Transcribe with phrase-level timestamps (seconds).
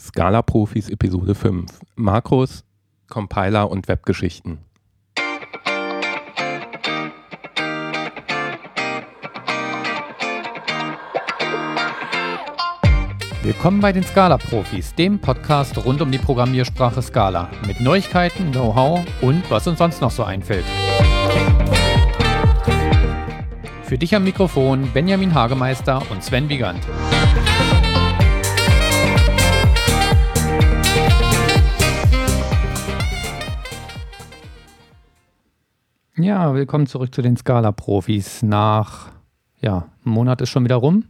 [0.00, 1.80] Scala Profis Episode 5.
[1.96, 2.64] Makros,
[3.08, 4.58] Compiler und Webgeschichten.
[13.42, 17.50] Willkommen bei den Scala-Profis, dem Podcast rund um die Programmiersprache Scala.
[17.66, 20.66] Mit Neuigkeiten, Know-how und was uns sonst noch so einfällt.
[23.82, 26.86] Für dich am Mikrofon Benjamin Hagemeister und Sven Wiegand.
[36.18, 38.42] Ja, willkommen zurück zu den Scala-Profis.
[38.42, 39.10] Nach,
[39.60, 41.04] ja, einem Monat ist schon wieder rum.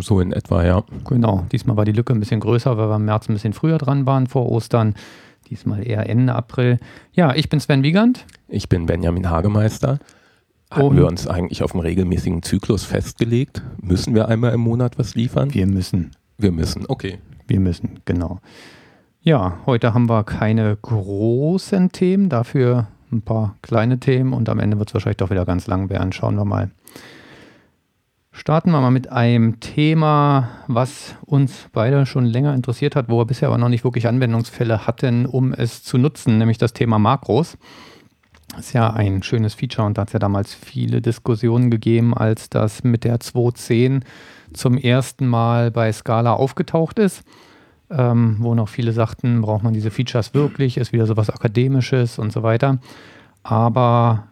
[0.00, 0.84] So in etwa, ja.
[1.06, 3.78] Genau, diesmal war die Lücke ein bisschen größer, weil wir im März ein bisschen früher
[3.78, 4.94] dran waren vor Ostern.
[5.50, 6.78] Diesmal eher Ende April.
[7.12, 8.24] Ja, ich bin Sven Wiegand.
[8.48, 9.98] Ich bin Benjamin Hagemeister.
[10.70, 13.62] Haben Und- wir uns eigentlich auf einen regelmäßigen Zyklus festgelegt?
[13.82, 15.52] Müssen wir einmal im Monat was liefern?
[15.52, 17.18] Wir müssen, Wir müssen, okay.
[17.46, 18.40] wir müssen, genau.
[19.20, 24.78] Ja, heute haben wir keine großen Themen, dafür ein paar kleine Themen und am Ende
[24.78, 26.12] wird es wahrscheinlich doch wieder ganz lang werden.
[26.12, 26.70] Schauen wir mal.
[28.34, 33.26] Starten wir mal mit einem Thema, was uns beide schon länger interessiert hat, wo wir
[33.26, 37.58] bisher aber noch nicht wirklich Anwendungsfälle hatten, um es zu nutzen, nämlich das Thema Makros.
[38.56, 42.14] Das ist ja ein schönes Feature und da hat es ja damals viele Diskussionen gegeben,
[42.14, 44.02] als das mit der 2.10
[44.54, 47.24] zum ersten Mal bei Scala aufgetaucht ist,
[47.96, 52.32] ähm, wo noch viele sagten, braucht man diese Features wirklich, ist wieder sowas Akademisches und
[52.32, 52.78] so weiter.
[53.42, 54.28] Aber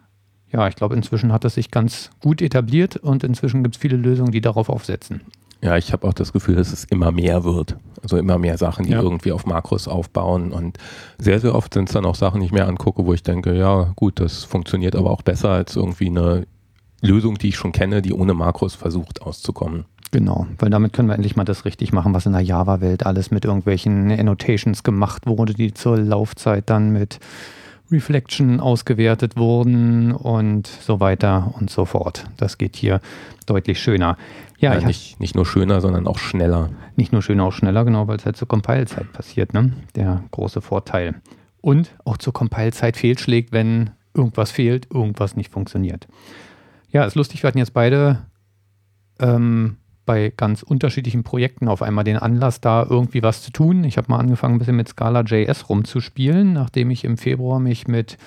[0.51, 3.97] ja, ich glaube, inzwischen hat es sich ganz gut etabliert und inzwischen gibt es viele
[3.97, 5.21] Lösungen, die darauf aufsetzen.
[5.63, 7.77] Ja, ich habe auch das Gefühl, dass es immer mehr wird.
[8.01, 9.01] Also immer mehr Sachen, die Ja.
[9.01, 10.51] irgendwie auf Makros aufbauen.
[10.51, 10.77] Und
[11.19, 13.55] sehr, sehr oft sind es dann auch Sachen, die ich mir angucke, wo ich denke,
[13.55, 16.47] ja gut, das funktioniert aber auch besser als irgendwie eine
[17.01, 19.85] Lösung, die ich schon kenne, die ohne Makros versucht auszukommen.
[20.11, 23.31] Genau, weil damit können wir endlich mal das richtig machen, was in der Java-Welt alles
[23.31, 27.19] mit irgendwelchen Annotations gemacht wurde, die zur Laufzeit dann mit
[27.89, 32.25] Reflection ausgewertet wurden und so weiter und so fort.
[32.37, 32.99] Das geht hier
[33.45, 34.17] deutlich schöner.
[34.59, 36.69] Ja, Ja, ich nicht, nicht nur schöner, sondern auch schneller.
[36.95, 39.73] nicht nur schöner, auch schneller, genau, weil es halt zur Compile-Zeit passiert, ne?
[39.95, 41.15] Der große Vorteil.
[41.61, 46.07] Und auch zur Compile-Zeit fehlschlägt, wenn irgendwas fehlt, irgendwas nicht funktioniert.
[46.91, 48.25] Ja, ist lustig, wir hatten jetzt beide
[49.19, 53.83] ähm, bei ganz unterschiedlichen Projekten auf einmal den Anlass, da irgendwie was zu tun.
[53.83, 58.17] Ich habe mal angefangen, ein bisschen mit Scala.js rumzuspielen, nachdem ich im Februar mich mit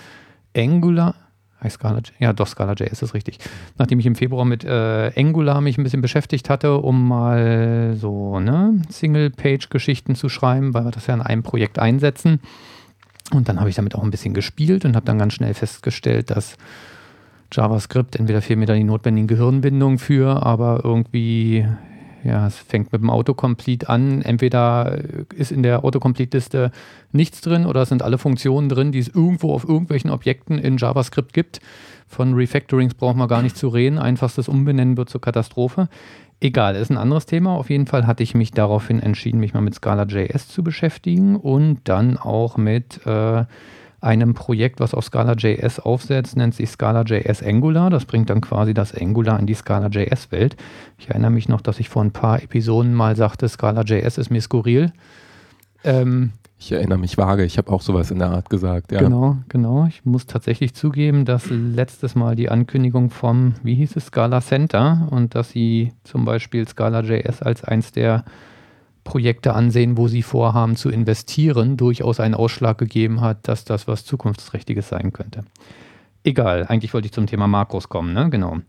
[0.56, 1.14] Angular,
[1.62, 3.38] heißt Scala, ja doch, Scala.js ist richtig,
[3.76, 8.38] nachdem ich im Februar mit äh, Angular mich ein bisschen beschäftigt hatte, um mal so
[8.38, 12.40] ne, Single-Page-Geschichten zu schreiben, weil wir das ja in einem Projekt einsetzen.
[13.32, 16.30] Und dann habe ich damit auch ein bisschen gespielt und habe dann ganz schnell festgestellt,
[16.30, 16.56] dass
[17.54, 21.66] JavaScript, entweder fehlen mir da die notwendigen Gehirnbindungen für, aber irgendwie,
[22.24, 24.22] ja, es fängt mit dem Autocomplete an.
[24.22, 24.98] Entweder
[25.34, 26.72] ist in der Autocomplete-Liste
[27.12, 30.76] nichts drin oder es sind alle Funktionen drin, die es irgendwo auf irgendwelchen Objekten in
[30.76, 31.60] JavaScript gibt.
[32.06, 33.98] Von Refactorings brauchen wir gar nicht zu reden.
[33.98, 35.88] Einfachstes Umbenennen wird zur Katastrophe.
[36.40, 37.56] Egal, ist ein anderes Thema.
[37.56, 41.80] Auf jeden Fall hatte ich mich daraufhin entschieden, mich mal mit Scala.js zu beschäftigen und
[41.84, 43.44] dann auch mit äh,
[44.04, 47.90] einem Projekt, was auf Scala.js aufsetzt, nennt sich Scala.js Angular.
[47.90, 50.56] Das bringt dann quasi das Angular in die Scala.js-Welt.
[50.98, 54.40] Ich erinnere mich noch, dass ich vor ein paar Episoden mal sagte, Scala.js ist mir
[54.40, 54.92] skurril.
[55.82, 58.92] Ähm, Ich erinnere mich vage, ich habe auch sowas in der Art gesagt.
[58.92, 59.00] Ja.
[59.00, 59.86] Genau, genau.
[59.88, 65.08] Ich muss tatsächlich zugeben, dass letztes Mal die Ankündigung vom, wie hieß es, Scala Center
[65.10, 68.24] und dass sie zum Beispiel Scala.js als eins der
[69.04, 74.04] Projekte ansehen, wo sie vorhaben zu investieren, durchaus einen Ausschlag gegeben hat, dass das was
[74.04, 75.44] Zukunftsträchtiges sein könnte.
[76.24, 78.30] Egal, eigentlich wollte ich zum Thema Makros kommen, ne?
[78.30, 78.60] Genau.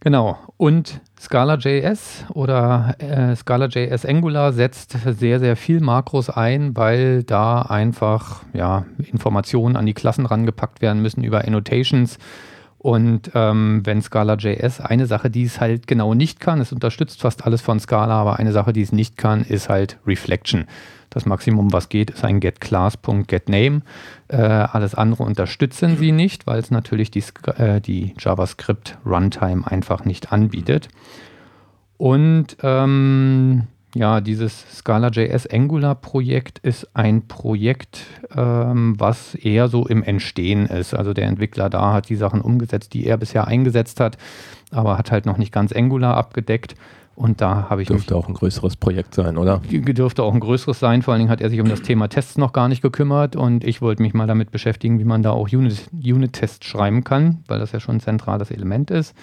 [0.00, 0.38] Genau.
[0.56, 8.44] Und Scala.js oder äh, Scala.js Angular setzt sehr, sehr viel Makros ein, weil da einfach
[8.52, 12.18] ja, Informationen an die Klassen rangepackt werden müssen über Annotations.
[12.78, 17.44] Und ähm, wenn Scala.js eine Sache, die es halt genau nicht kann, es unterstützt fast
[17.44, 20.66] alles von Scala, aber eine Sache, die es nicht kann, ist halt Reflection.
[21.10, 23.82] Das Maximum, was geht, ist ein getClass.getName.
[24.28, 27.24] Äh, alles andere unterstützen sie nicht, weil es natürlich die,
[27.56, 30.88] äh, die JavaScript Runtime einfach nicht anbietet.
[31.96, 33.66] Und ähm,
[33.98, 40.94] ja, dieses Scala.js Angular Projekt ist ein Projekt, ähm, was eher so im Entstehen ist.
[40.94, 44.16] Also der Entwickler da hat die Sachen umgesetzt, die er bisher eingesetzt hat,
[44.70, 46.76] aber hat halt noch nicht ganz Angular abgedeckt.
[47.16, 49.60] Und da habe ich Dürfte auch ein größeres Projekt sein, oder?
[49.68, 51.02] dürfte auch ein größeres sein.
[51.02, 53.64] Vor allen Dingen hat er sich um das Thema Tests noch gar nicht gekümmert und
[53.64, 57.58] ich wollte mich mal damit beschäftigen, wie man da auch Unit- Unit-Tests schreiben kann, weil
[57.58, 59.16] das ja schon ein zentrales Element ist.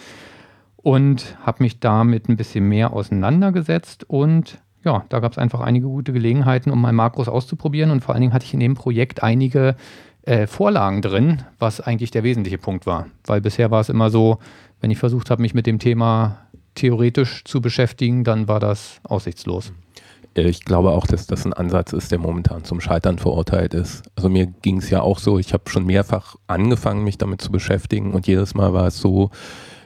[0.75, 5.87] Und habe mich damit ein bisschen mehr auseinandergesetzt und ja, da gab es einfach einige
[5.87, 7.91] gute Gelegenheiten, um mal Makros auszuprobieren.
[7.91, 9.75] Und vor allen Dingen hatte ich in dem Projekt einige
[10.21, 13.07] äh, Vorlagen drin, was eigentlich der wesentliche Punkt war.
[13.25, 14.37] Weil bisher war es immer so,
[14.81, 16.37] wenn ich versucht habe, mich mit dem Thema
[16.75, 19.73] theoretisch zu beschäftigen, dann war das aussichtslos.
[20.37, 24.03] Ich glaube auch, dass das ein Ansatz ist, der momentan zum Scheitern verurteilt ist.
[24.17, 27.51] Also mir ging es ja auch so, ich habe schon mehrfach angefangen, mich damit zu
[27.51, 29.31] beschäftigen und jedes Mal war es so,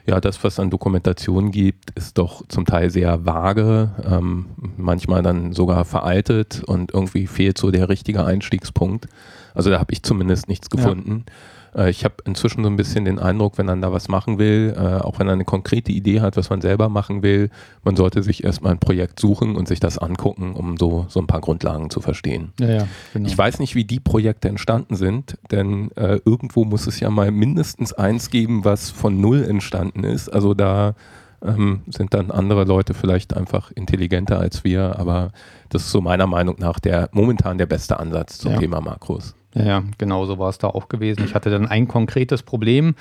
[0.05, 4.47] ja, das, was an Dokumentation gibt, ist doch zum Teil sehr vage, ähm,
[4.77, 9.07] manchmal dann sogar veraltet und irgendwie fehlt so der richtige Einstiegspunkt.
[9.53, 11.25] Also da habe ich zumindest nichts gefunden.
[11.27, 11.33] Ja.
[11.75, 14.73] Äh, ich habe inzwischen so ein bisschen den Eindruck, wenn man da was machen will,
[14.75, 17.49] äh, auch wenn er eine konkrete Idee hat, was man selber machen will,
[17.83, 21.27] man sollte sich erstmal ein Projekt suchen und sich das angucken, um so, so ein
[21.27, 22.53] paar Grundlagen zu verstehen.
[22.59, 23.27] Ja, ja, genau.
[23.27, 27.31] Ich weiß nicht, wie die Projekte entstanden sind, denn äh, irgendwo muss es ja mal
[27.31, 30.29] mindestens eins geben, was von null entstanden ist.
[30.29, 30.95] Also da
[31.41, 35.31] ähm, sind dann andere Leute vielleicht einfach intelligenter als wir, aber
[35.69, 38.59] das ist so meiner Meinung nach der momentan der beste Ansatz zum ja.
[38.59, 39.35] Thema Makros.
[39.53, 41.23] Ja, genau so war es da auch gewesen.
[41.25, 42.95] Ich hatte dann ein konkretes Problem.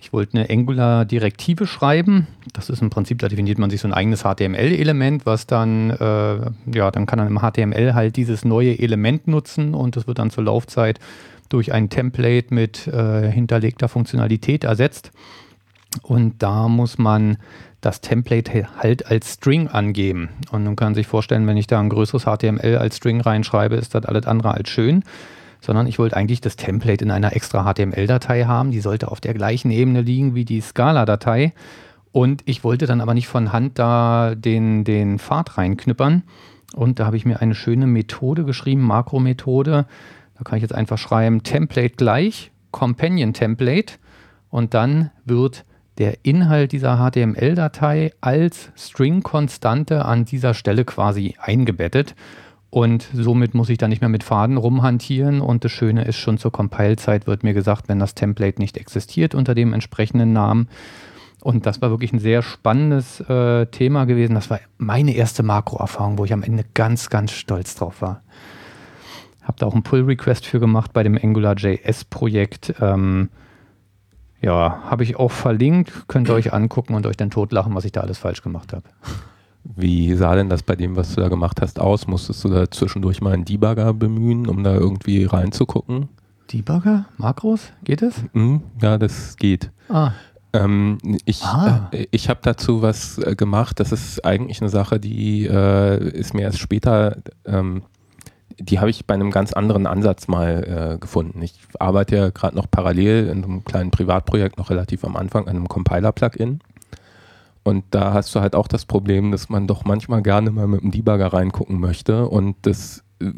[0.00, 2.26] Ich wollte eine Angular-Direktive schreiben.
[2.52, 6.74] Das ist im Prinzip, da definiert man sich so ein eigenes HTML-Element, was dann, äh,
[6.76, 10.30] ja, dann kann man im HTML halt dieses neue Element nutzen und das wird dann
[10.30, 10.98] zur Laufzeit
[11.48, 15.12] durch ein Template mit äh, hinterlegter Funktionalität ersetzt.
[16.02, 17.38] Und da muss man
[17.80, 20.30] das Template halt als String angeben.
[20.50, 23.94] Und man kann sich vorstellen, wenn ich da ein größeres HTML als String reinschreibe, ist
[23.94, 25.04] das alles andere als schön
[25.64, 28.70] sondern ich wollte eigentlich das Template in einer extra HTML-Datei haben.
[28.70, 31.54] Die sollte auf der gleichen Ebene liegen wie die Scala-Datei.
[32.12, 36.22] Und ich wollte dann aber nicht von Hand da den, den Pfad reinknüppern.
[36.74, 39.86] Und da habe ich mir eine schöne Methode geschrieben, Makromethode.
[40.36, 43.94] Da kann ich jetzt einfach schreiben, Template gleich, Companion Template.
[44.50, 45.64] Und dann wird
[45.96, 52.14] der Inhalt dieser HTML-Datei als String-Konstante an dieser Stelle quasi eingebettet.
[52.74, 55.40] Und somit muss ich dann nicht mehr mit Faden rumhantieren.
[55.40, 59.36] Und das Schöne ist, schon zur Compile-Zeit wird mir gesagt, wenn das Template nicht existiert
[59.36, 60.68] unter dem entsprechenden Namen.
[61.40, 64.34] Und das war wirklich ein sehr spannendes äh, Thema gewesen.
[64.34, 68.22] Das war meine erste Makro-Erfahrung, wo ich am Ende ganz, ganz stolz drauf war.
[69.44, 72.74] Habe da auch einen Pull-Request für gemacht bei dem AngularJS-Projekt.
[72.80, 73.28] Ähm,
[74.42, 76.08] ja, habe ich auch verlinkt.
[76.08, 78.82] Könnt ihr euch angucken und euch dann totlachen, was ich da alles falsch gemacht habe.
[79.64, 82.06] Wie sah denn das bei dem, was du da gemacht hast, aus?
[82.06, 86.08] Musstest du da zwischendurch mal einen Debugger bemühen, um da irgendwie reinzugucken?
[86.52, 87.06] Debugger?
[87.16, 87.72] Makros?
[87.82, 88.14] Geht es?
[88.34, 89.70] Mhm, ja, das geht.
[89.88, 90.12] Ah.
[90.52, 91.88] Ähm, ich ah.
[91.92, 93.80] äh, ich habe dazu was äh, gemacht.
[93.80, 97.16] Das ist eigentlich eine Sache, die äh, ist mir erst später,
[97.46, 97.82] ähm,
[98.60, 101.42] die habe ich bei einem ganz anderen Ansatz mal äh, gefunden.
[101.42, 105.56] Ich arbeite ja gerade noch parallel in einem kleinen Privatprojekt, noch relativ am Anfang, an
[105.56, 106.60] einem Compiler-Plugin.
[107.64, 110.82] Und da hast du halt auch das Problem, dass man doch manchmal gerne mal mit
[110.82, 113.32] dem Debugger reingucken möchte und das äh,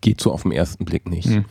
[0.00, 1.28] geht so auf den ersten Blick nicht.
[1.28, 1.44] Mhm.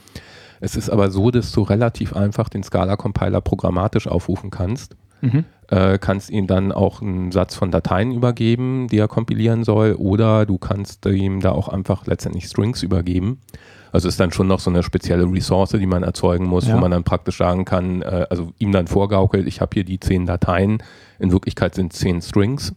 [0.59, 4.95] Es ist aber so, dass du relativ einfach den Scala-Compiler programmatisch aufrufen kannst.
[5.21, 5.45] Mhm.
[5.67, 10.45] Äh, kannst ihm dann auch einen Satz von Dateien übergeben, die er kompilieren soll, oder
[10.45, 13.41] du kannst ihm da auch einfach letztendlich Strings übergeben.
[13.91, 16.75] Also ist dann schon noch so eine spezielle Ressource, die man erzeugen muss, ja.
[16.75, 19.99] wo man dann praktisch sagen kann, äh, also ihm dann vorgaukelt, ich habe hier die
[19.99, 20.83] zehn Dateien,
[21.19, 22.73] in Wirklichkeit sind es zehn Strings.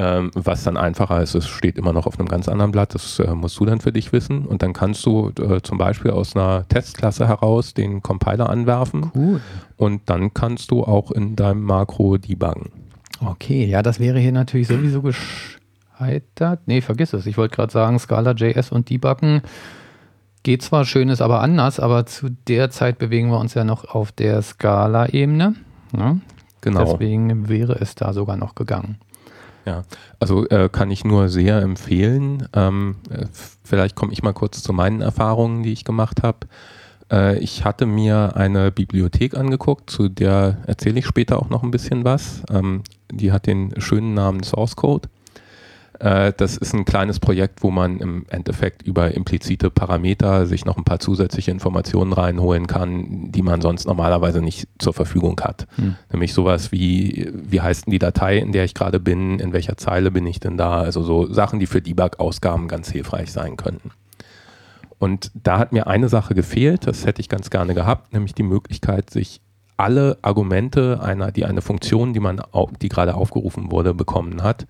[0.00, 3.18] Ähm, was dann einfacher ist, es steht immer noch auf einem ganz anderen Blatt, das
[3.18, 4.46] äh, musst du dann für dich wissen.
[4.46, 9.10] Und dann kannst du äh, zum Beispiel aus einer Testklasse heraus den Compiler anwerfen.
[9.12, 9.40] Cool.
[9.76, 12.70] Und dann kannst du auch in deinem Makro debuggen.
[13.20, 16.60] Okay, ja, das wäre hier natürlich sowieso gescheitert.
[16.66, 17.26] Nee, vergiss es.
[17.26, 19.42] Ich wollte gerade sagen, Scala JS und Debuggen
[20.48, 23.84] geht zwar schön, ist aber anders, aber zu der Zeit bewegen wir uns ja noch
[23.84, 25.56] auf der Skala-Ebene.
[25.94, 26.16] Ja?
[26.62, 26.84] Genau.
[26.84, 28.96] Deswegen wäre es da sogar noch gegangen.
[29.66, 29.82] Ja,
[30.18, 32.48] also äh, kann ich nur sehr empfehlen.
[32.54, 33.26] Ähm, äh,
[33.62, 36.38] vielleicht komme ich mal kurz zu meinen Erfahrungen, die ich gemacht habe.
[37.12, 41.70] Äh, ich hatte mir eine Bibliothek angeguckt, zu der erzähle ich später auch noch ein
[41.70, 42.42] bisschen was.
[42.50, 45.10] Ähm, die hat den schönen Namen Source Code.
[45.98, 50.76] Äh, das ist ein kleines Projekt, wo man im Endeffekt über implizite Parameter sich noch
[50.76, 55.66] ein paar zusätzliche Informationen reinholen kann, die man sonst normalerweise nicht zur Verfügung hat.
[55.76, 55.96] Hm.
[56.12, 59.76] Nämlich sowas wie, wie heißt denn die Datei, in der ich gerade bin, in welcher
[59.76, 60.80] Zeile bin ich denn da?
[60.80, 63.90] Also so Sachen, die für Debug-Ausgaben ganz hilfreich sein könnten.
[64.98, 68.42] Und da hat mir eine Sache gefehlt, das hätte ich ganz gerne gehabt, nämlich die
[68.42, 69.40] Möglichkeit, sich
[69.76, 72.42] alle Argumente einer, die eine Funktion, die man,
[72.82, 74.66] die gerade aufgerufen wurde, bekommen hat,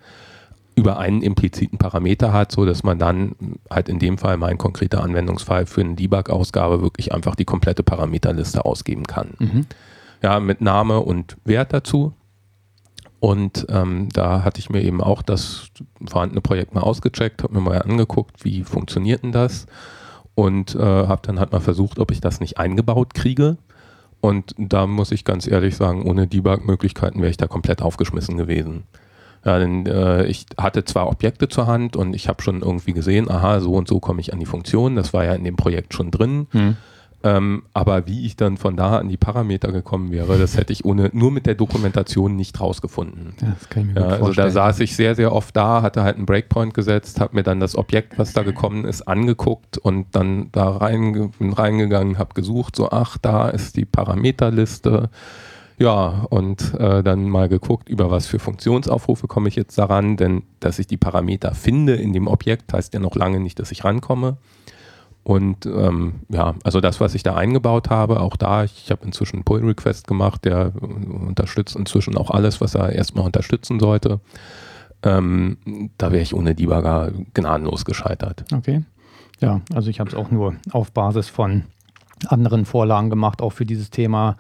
[0.79, 3.35] über einen impliziten Parameter hat, so dass man dann
[3.69, 8.65] halt in dem Fall mein konkreter Anwendungsfall für eine Debug-Ausgabe wirklich einfach die komplette Parameterliste
[8.65, 9.35] ausgeben kann.
[9.41, 9.67] Mhm.
[10.23, 12.13] Ja, mit Name und Wert dazu.
[13.19, 15.71] Und ähm, da hatte ich mir eben auch das
[16.07, 19.67] vorhandene Projekt mal ausgecheckt, habe mir mal angeguckt, wie funktioniert denn das
[20.37, 23.57] und äh, habe dann halt mal versucht, ob ich das nicht eingebaut kriege.
[24.21, 28.85] Und da muss ich ganz ehrlich sagen, ohne Debug-Möglichkeiten wäre ich da komplett aufgeschmissen gewesen.
[29.45, 33.31] Ja, denn äh, ich hatte zwar Objekte zur Hand und ich habe schon irgendwie gesehen,
[33.31, 34.97] aha, so und so komme ich an die Funktion.
[34.97, 36.47] Das war ja in dem Projekt schon drin.
[36.51, 36.77] Hm.
[37.25, 40.85] Ähm, aber wie ich dann von da an die Parameter gekommen wäre, das hätte ich
[40.85, 43.35] ohne nur mit der Dokumentation nicht rausgefunden.
[43.41, 45.83] Ja, das kann ich mir ja, gut also da saß ich sehr, sehr oft da,
[45.83, 49.79] hatte halt einen Breakpoint gesetzt, habe mir dann das Objekt, was da gekommen ist, angeguckt
[49.79, 55.11] und dann da rein, bin reingegangen, habe gesucht, so ach, da ist die Parameterliste.
[55.79, 60.43] Ja, und äh, dann mal geguckt, über was für Funktionsaufrufe komme ich jetzt daran, denn
[60.59, 63.85] dass ich die Parameter finde in dem Objekt, heißt ja noch lange nicht, dass ich
[63.85, 64.39] rankomme.
[65.23, 69.37] Und ähm, ja, also das, was ich da eingebaut habe, auch da, ich habe inzwischen
[69.37, 74.21] einen Pull-Request gemacht, der unterstützt inzwischen auch alles, was er erstmal unterstützen sollte.
[75.03, 75.59] Ähm,
[75.99, 78.45] da wäre ich ohne Debugger gnadenlos gescheitert.
[78.53, 78.85] Okay.
[79.39, 81.65] Ja, also ich habe es auch nur auf Basis von
[82.27, 84.37] anderen Vorlagen gemacht, auch für dieses Thema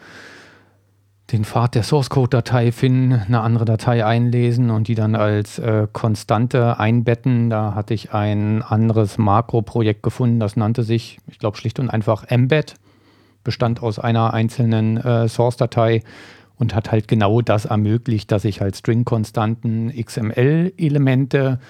[1.33, 5.59] den Pfad der Source Code Datei finden, eine andere Datei einlesen und die dann als
[5.59, 7.51] äh, Konstante einbetten.
[7.51, 12.25] Da hatte ich ein anderes Makro-Projekt gefunden, das nannte sich, ich glaube, schlicht und einfach
[12.25, 12.77] Embed,
[13.45, 16.03] bestand aus einer einzelnen äh, Source-Datei
[16.57, 21.61] und hat halt genau das ermöglicht, dass ich halt String-Konstanten, XML-Elemente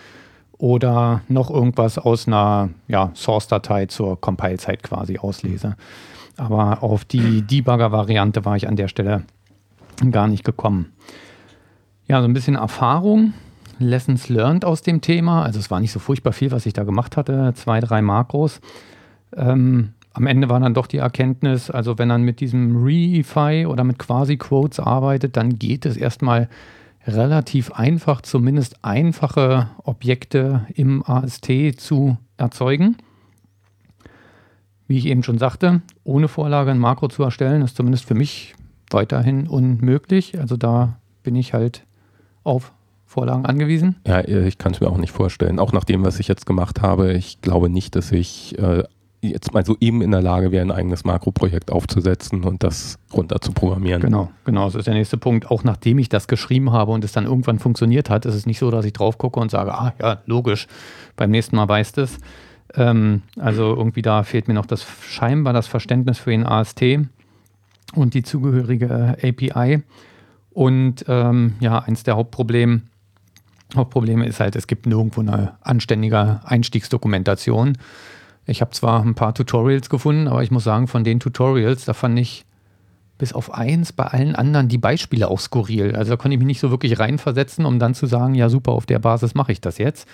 [0.57, 5.77] oder noch irgendwas aus einer ja, Source-Datei zur Compile-Zeit quasi auslese.
[6.37, 9.25] Aber auf die Debugger-Variante war ich an der Stelle
[10.11, 10.93] gar nicht gekommen.
[12.07, 13.35] Ja, so ein bisschen Erfahrung,
[13.79, 15.43] Lessons learned aus dem Thema.
[15.43, 18.61] Also es war nicht so furchtbar viel, was ich da gemacht hatte, zwei, drei Makros.
[19.37, 23.85] Ähm, am Ende war dann doch die Erkenntnis, also wenn man mit diesem Reify oder
[23.85, 26.49] mit Quasi-Quotes arbeitet, dann geht es erstmal
[27.07, 32.97] relativ einfach, zumindest einfache Objekte im AST zu erzeugen.
[34.89, 38.55] Wie ich eben schon sagte, ohne Vorlage ein Makro zu erstellen, ist zumindest für mich
[38.91, 40.39] weiterhin unmöglich.
[40.39, 41.85] Also da bin ich halt
[42.45, 42.73] auf
[43.07, 43.97] Vorlagen angewiesen.
[44.07, 45.59] Ja, ich kann es mir auch nicht vorstellen.
[45.59, 48.85] Auch nach dem, was ich jetzt gemacht habe, ich glaube nicht, dass ich äh,
[49.21, 53.41] jetzt mal so eben in der Lage wäre, ein eigenes Makroprojekt aufzusetzen und das runter
[53.41, 54.03] zu programmieren.
[54.03, 55.51] Genau, genau, das ist der nächste Punkt.
[55.51, 58.59] Auch nachdem ich das geschrieben habe und es dann irgendwann funktioniert hat, ist es nicht
[58.59, 60.67] so, dass ich drauf gucke und sage, ah ja, logisch,
[61.17, 62.19] beim nächsten Mal weißt es.
[62.75, 66.83] Ähm, also irgendwie da fehlt mir noch das scheinbar das Verständnis für den AST
[67.95, 69.83] und die zugehörige äh, API.
[70.51, 72.83] Und ähm, ja, eins der Hauptprobleme,
[73.75, 77.79] Hauptprobleme ist halt, es gibt nirgendwo eine anständige Einstiegsdokumentation.
[78.47, 81.93] Ich habe zwar ein paar Tutorials gefunden, aber ich muss sagen, von den Tutorials, da
[81.93, 82.45] fand ich
[83.19, 85.95] bis auf eins bei allen anderen die Beispiele auch skurril.
[85.97, 88.73] Also da konnte ich mich nicht so wirklich reinversetzen, um dann zu sagen, ja super,
[88.73, 90.09] auf der Basis mache ich das jetzt.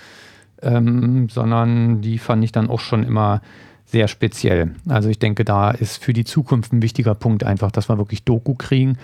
[0.63, 3.43] Ähm, sondern die fand ich dann auch schon immer
[3.95, 4.73] sehr speziell.
[4.89, 8.25] Also ich denke, da ist für die Zukunft ein wichtiger Punkt einfach, dass wir wirklich
[8.25, 8.99] Doku kriegen.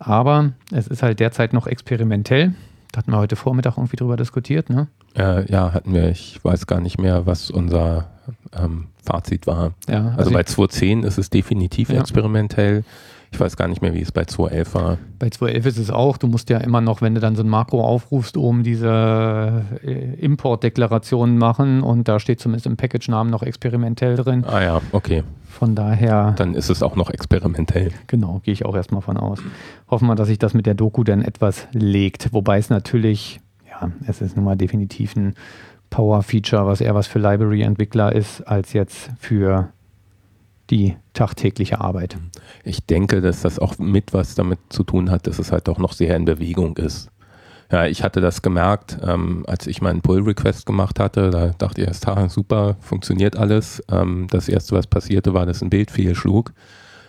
[0.00, 2.52] Aber es ist halt derzeit noch experimentell.
[2.90, 4.88] Da hatten wir heute Vormittag irgendwie drüber diskutiert, ne?
[5.14, 6.08] Äh, ja, hatten wir.
[6.08, 8.08] Ich weiß gar nicht mehr, was unser
[8.52, 9.74] ähm, Fazit war.
[9.88, 12.00] Ja, also, also bei 2.10 ist es definitiv ja.
[12.00, 12.82] experimentell.
[13.32, 14.98] Ich weiß gar nicht mehr, wie es bei 2.11 war.
[15.18, 17.48] Bei 2.11 ist es auch, du musst ja immer noch, wenn du dann so ein
[17.48, 24.16] Makro aufrufst, oben diese äh, Importdeklarationen machen und da steht zumindest im Package-Namen noch experimentell
[24.16, 24.44] drin.
[24.44, 25.24] Ah ja, okay.
[25.48, 26.34] Von daher.
[26.36, 27.90] Dann ist es auch noch experimentell.
[28.06, 29.38] Genau, gehe ich auch erstmal von aus.
[29.88, 32.34] Hoffen wir, dass sich das mit der Doku dann etwas legt.
[32.34, 35.34] Wobei es natürlich, ja, es ist nun mal definitiv ein
[35.88, 39.68] Power-Feature, was eher was für Library-Entwickler ist, als jetzt für
[40.72, 42.16] die tagtägliche Arbeit.
[42.64, 45.78] Ich denke, dass das auch mit was damit zu tun hat, dass es halt auch
[45.78, 47.10] noch sehr in Bewegung ist.
[47.70, 51.30] Ja, ich hatte das gemerkt, ähm, als ich meinen Pull-Request gemacht hatte.
[51.30, 53.82] Da dachte ich erst, ha, super, funktioniert alles.
[53.90, 56.52] Ähm, das erste, was passierte, war, dass ein Bild fehlschlug,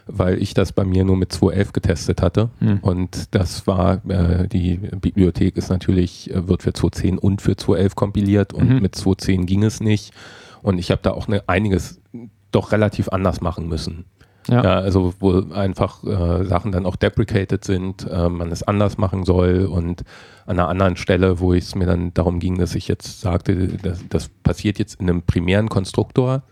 [0.07, 2.49] weil ich das bei mir nur mit 2.11 getestet hatte.
[2.59, 2.79] Hm.
[2.79, 7.95] Und das war, äh, die Bibliothek ist natürlich, äh, wird für 2.10 und für 2.11
[7.95, 8.81] kompiliert und mhm.
[8.81, 10.13] mit 2.10 ging es nicht.
[10.61, 11.99] Und ich habe da auch eine, einiges
[12.53, 14.05] doch relativ anders machen müssen.
[14.47, 14.63] Ja.
[14.63, 19.23] ja also wo einfach äh, Sachen dann auch deprecated sind, äh, man es anders machen
[19.23, 20.03] soll und
[20.45, 24.03] an einer anderen Stelle, wo es mir dann darum ging, dass ich jetzt sagte, das,
[24.09, 26.43] das passiert jetzt in einem primären Konstruktor.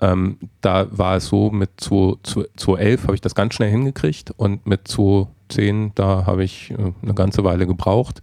[0.00, 4.88] Ähm, da war es so, mit 2.11 habe ich das ganz schnell hingekriegt und mit
[4.88, 8.22] 2.10, da habe ich äh, eine ganze Weile gebraucht.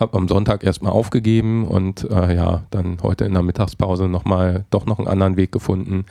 [0.00, 4.86] Habe am Sonntag erstmal aufgegeben und äh, ja, dann heute in der Mittagspause nochmal doch
[4.86, 6.04] noch einen anderen Weg gefunden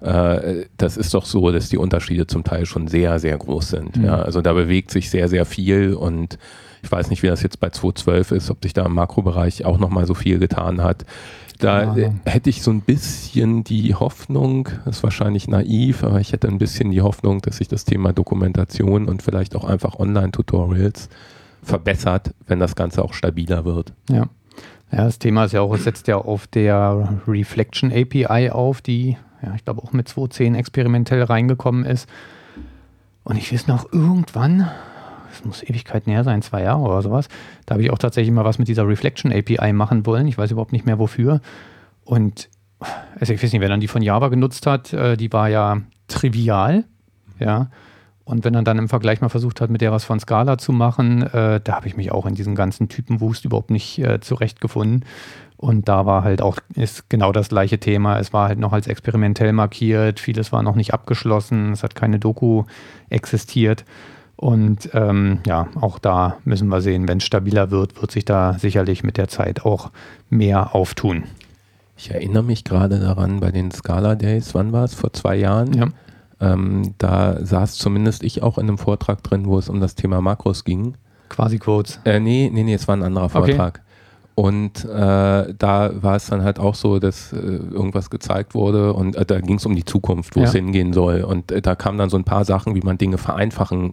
[0.00, 3.96] äh, das ist doch so, dass die Unterschiede zum Teil schon sehr, sehr groß sind.
[3.96, 4.04] Mhm.
[4.04, 6.38] Ja, also da bewegt sich sehr, sehr viel und
[6.82, 9.78] ich weiß nicht, wie das jetzt bei 2.12 ist, ob sich da im Makrobereich auch
[9.78, 11.04] nochmal so viel getan hat.
[11.58, 12.10] Da ja.
[12.24, 16.56] hätte ich so ein bisschen die Hoffnung, das ist wahrscheinlich naiv, aber ich hätte ein
[16.56, 21.10] bisschen die Hoffnung, dass sich das Thema Dokumentation und vielleicht auch einfach Online-Tutorials
[21.62, 23.92] verbessert, wenn das Ganze auch stabiler wird.
[24.08, 24.28] Ja.
[24.92, 29.16] Ja, das Thema ist ja auch, es setzt ja auf der Reflection API auf, die,
[29.42, 32.08] ja, ich glaube auch mit 2.10 experimentell reingekommen ist.
[33.24, 34.68] Und ich weiß noch, irgendwann,
[35.30, 37.28] das muss Ewigkeiten her sein, zwei Jahre oder sowas,
[37.66, 40.26] da habe ich auch tatsächlich mal was mit dieser Reflection API machen wollen.
[40.26, 41.40] Ich weiß überhaupt nicht mehr wofür.
[42.04, 42.48] Und
[43.18, 45.82] also ich weiß nicht, wer dann die von Java genutzt hat, äh, die war ja
[46.08, 46.84] trivial,
[47.38, 47.70] ja.
[48.24, 50.72] Und wenn er dann im Vergleich mal versucht hat, mit der was von Scala zu
[50.72, 55.04] machen, äh, da habe ich mich auch in diesem ganzen Typenwust überhaupt nicht äh, zurechtgefunden.
[55.60, 58.18] Und da war halt auch, ist genau das gleiche Thema.
[58.18, 62.18] Es war halt noch als experimentell markiert, vieles war noch nicht abgeschlossen, es hat keine
[62.18, 62.64] Doku
[63.10, 63.84] existiert.
[64.36, 68.54] Und ähm, ja, auch da müssen wir sehen, wenn es stabiler wird, wird sich da
[68.58, 69.90] sicherlich mit der Zeit auch
[70.30, 71.24] mehr auftun.
[71.94, 74.94] Ich erinnere mich gerade daran bei den Scala Days, wann war es?
[74.94, 75.74] Vor zwei Jahren?
[75.74, 75.88] Ja.
[76.40, 80.22] Ähm, da saß zumindest ich auch in einem Vortrag drin, wo es um das Thema
[80.22, 80.94] Makros ging.
[81.28, 82.00] Quasi Quotes.
[82.06, 83.80] Äh, nee, nee, nee, es war ein anderer Vortrag.
[83.80, 83.89] Okay.
[84.40, 84.88] Und äh,
[85.52, 89.38] da war es dann halt auch so, dass äh, irgendwas gezeigt wurde und äh, da
[89.38, 90.46] ging es um die Zukunft, wo ja.
[90.46, 91.24] es hingehen soll.
[91.24, 93.92] Und äh, da kamen dann so ein paar Sachen, wie man Dinge vereinfachen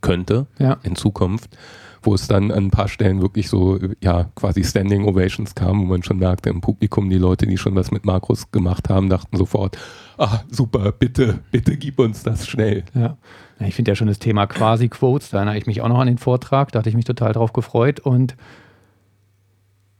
[0.00, 0.78] könnte ja.
[0.82, 1.56] in Zukunft
[2.02, 5.84] wo es dann an ein paar Stellen wirklich so, ja, quasi Standing Ovations kam, wo
[5.84, 9.38] man schon merkte im Publikum, die Leute, die schon was mit Makros gemacht haben, dachten
[9.38, 9.78] sofort,
[10.18, 12.84] ah, super, bitte, bitte gib uns das schnell.
[12.92, 13.16] Ja.
[13.60, 16.06] Ich finde ja schon das Thema quasi Quotes, da erinnere ich mich auch noch an
[16.06, 18.36] den Vortrag, da hatte ich mich total drauf gefreut und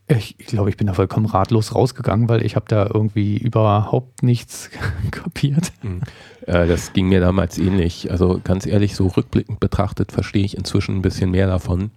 [0.07, 4.23] ich, ich glaube, ich bin da vollkommen ratlos rausgegangen, weil ich habe da irgendwie überhaupt
[4.23, 4.71] nichts
[5.11, 5.73] kapiert.
[5.83, 6.03] Mhm.
[6.47, 8.11] Äh, das ging mir damals ähnlich.
[8.11, 11.91] Also ganz ehrlich, so rückblickend betrachtet verstehe ich inzwischen ein bisschen mehr davon.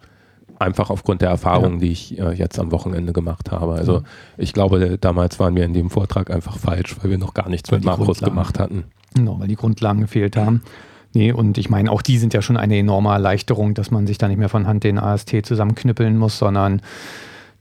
[0.59, 1.79] Einfach aufgrund der Erfahrungen, ja.
[1.81, 3.73] die ich äh, jetzt am Wochenende gemacht habe.
[3.73, 4.05] Also mhm.
[4.37, 7.71] ich glaube, damals waren wir in dem Vortrag einfach falsch, weil wir noch gar nichts
[7.71, 8.85] weil mit Makros gemacht hatten.
[9.13, 10.61] Genau, weil die Grundlagen gefehlt haben.
[11.13, 14.17] Nee, und ich meine, auch die sind ja schon eine enorme Erleichterung, dass man sich
[14.17, 16.81] da nicht mehr von Hand den AST zusammenknüppeln muss, sondern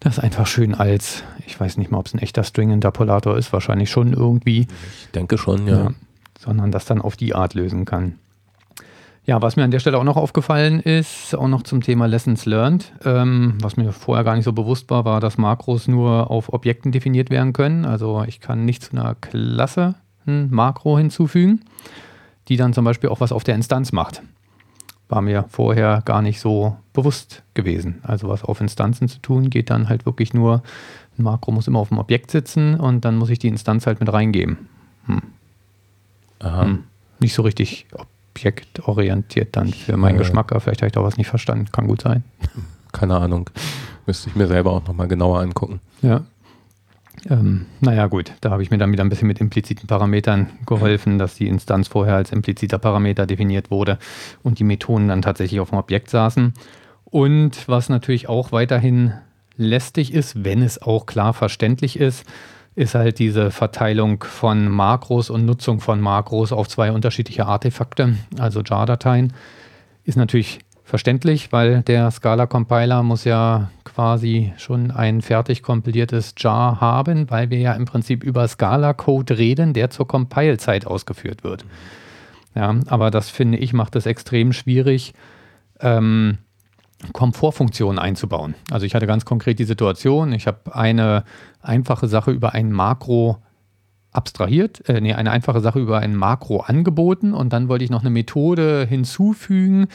[0.00, 3.90] das einfach schön als, ich weiß nicht mal, ob es ein echter String-Interpolator ist, wahrscheinlich
[3.90, 4.60] schon irgendwie.
[5.04, 5.84] Ich denke schon, ja.
[5.84, 5.90] ja.
[6.38, 8.18] Sondern das dann auf die Art lösen kann.
[9.24, 12.46] Ja, was mir an der Stelle auch noch aufgefallen ist, auch noch zum Thema Lessons
[12.46, 16.52] Learned, ähm, was mir vorher gar nicht so bewusst war, war, dass Makros nur auf
[16.52, 17.84] Objekten definiert werden können.
[17.84, 21.62] Also ich kann nicht zu einer Klasse ein Makro hinzufügen,
[22.46, 24.22] die dann zum Beispiel auch was auf der Instanz macht
[25.08, 28.00] war mir vorher gar nicht so bewusst gewesen.
[28.02, 30.62] Also was auf Instanzen zu tun, geht dann halt wirklich nur,
[31.18, 34.00] ein Makro muss immer auf dem Objekt sitzen und dann muss ich die Instanz halt
[34.00, 34.68] mit reingeben.
[35.06, 35.22] Hm.
[36.42, 36.84] Hm.
[37.20, 37.86] Nicht so richtig
[38.34, 40.18] objektorientiert dann für meinen äh.
[40.18, 41.66] Geschmack, aber vielleicht habe ich da was nicht verstanden.
[41.72, 42.24] Kann gut sein.
[42.92, 43.48] Keine Ahnung.
[44.06, 45.80] Müsste ich mir selber auch nochmal genauer angucken.
[46.02, 46.22] Ja.
[47.28, 51.18] Ähm, naja, gut, da habe ich mir dann wieder ein bisschen mit impliziten Parametern geholfen,
[51.18, 53.98] dass die Instanz vorher als impliziter Parameter definiert wurde
[54.42, 56.54] und die Methoden dann tatsächlich auf dem Objekt saßen.
[57.04, 59.14] Und was natürlich auch weiterhin
[59.56, 62.24] lästig ist, wenn es auch klar verständlich ist,
[62.74, 68.60] ist halt diese Verteilung von Makros und Nutzung von Makros auf zwei unterschiedliche Artefakte, also
[68.60, 69.32] JAR-Dateien.
[70.04, 77.28] Ist natürlich verständlich, weil der Scala-Compiler muss ja quasi schon ein fertig kompiliertes Jar haben,
[77.28, 81.64] weil wir ja im Prinzip über Scala-Code reden, der zur Compile-Zeit ausgeführt wird.
[82.54, 85.12] Ja, aber das finde ich macht es extrem schwierig,
[85.80, 86.38] ähm,
[87.12, 88.54] Komfortfunktionen einzubauen.
[88.70, 91.24] Also ich hatte ganz konkret die Situation, ich habe eine
[91.60, 93.38] einfache Sache über ein Makro
[94.12, 98.00] abstrahiert, äh, nee, eine einfache Sache über ein Makro angeboten und dann wollte ich noch
[98.00, 99.88] eine Methode hinzufügen,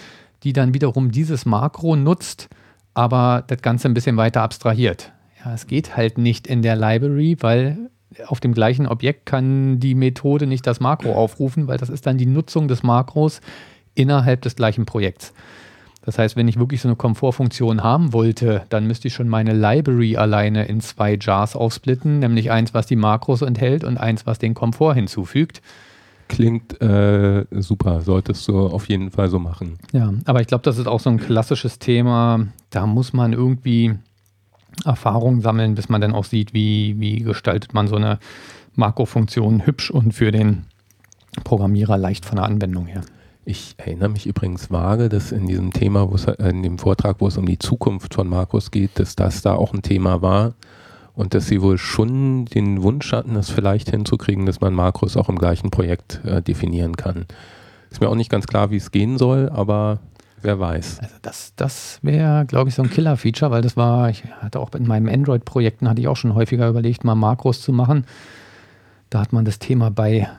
[0.43, 2.49] die dann wiederum dieses Makro nutzt,
[2.93, 5.11] aber das Ganze ein bisschen weiter abstrahiert.
[5.43, 7.89] Ja, es geht halt nicht in der Library, weil
[8.27, 12.17] auf dem gleichen Objekt kann die Methode nicht das Makro aufrufen, weil das ist dann
[12.17, 13.41] die Nutzung des Makros
[13.95, 15.33] innerhalb des gleichen Projekts.
[16.03, 19.53] Das heißt, wenn ich wirklich so eine Komfortfunktion haben wollte, dann müsste ich schon meine
[19.53, 24.39] Library alleine in zwei Jars aufsplitten, nämlich eins, was die Makros enthält und eins, was
[24.39, 25.61] den Komfort hinzufügt
[26.31, 29.77] klingt äh, super, solltest du auf jeden Fall so machen.
[29.91, 32.47] Ja, aber ich glaube, das ist auch so ein klassisches Thema.
[32.69, 33.95] Da muss man irgendwie
[34.85, 38.17] Erfahrung sammeln, bis man dann auch sieht, wie, wie gestaltet man so eine
[38.75, 40.63] Makrofunktion hübsch und für den
[41.43, 43.01] Programmierer leicht von der Anwendung her.
[43.43, 47.17] Ich erinnere mich übrigens vage, dass in diesem Thema, wo es, äh, in dem Vortrag,
[47.19, 50.53] wo es um die Zukunft von Markus geht, dass das da auch ein Thema war
[51.13, 55.29] und dass sie wohl schon den Wunsch hatten, das vielleicht hinzukriegen, dass man Makros auch
[55.29, 57.25] im gleichen Projekt äh, definieren kann.
[57.89, 59.99] Ist mir auch nicht ganz klar, wie es gehen soll, aber
[60.41, 60.99] wer weiß.
[61.01, 64.73] Also das, das wäre, glaube ich, so ein Killer-Feature, weil das war, ich hatte auch
[64.73, 68.05] in meinen Android-Projekten, hatte ich auch schon häufiger überlegt, mal Makros zu machen.
[69.09, 70.29] Da hat man das Thema bei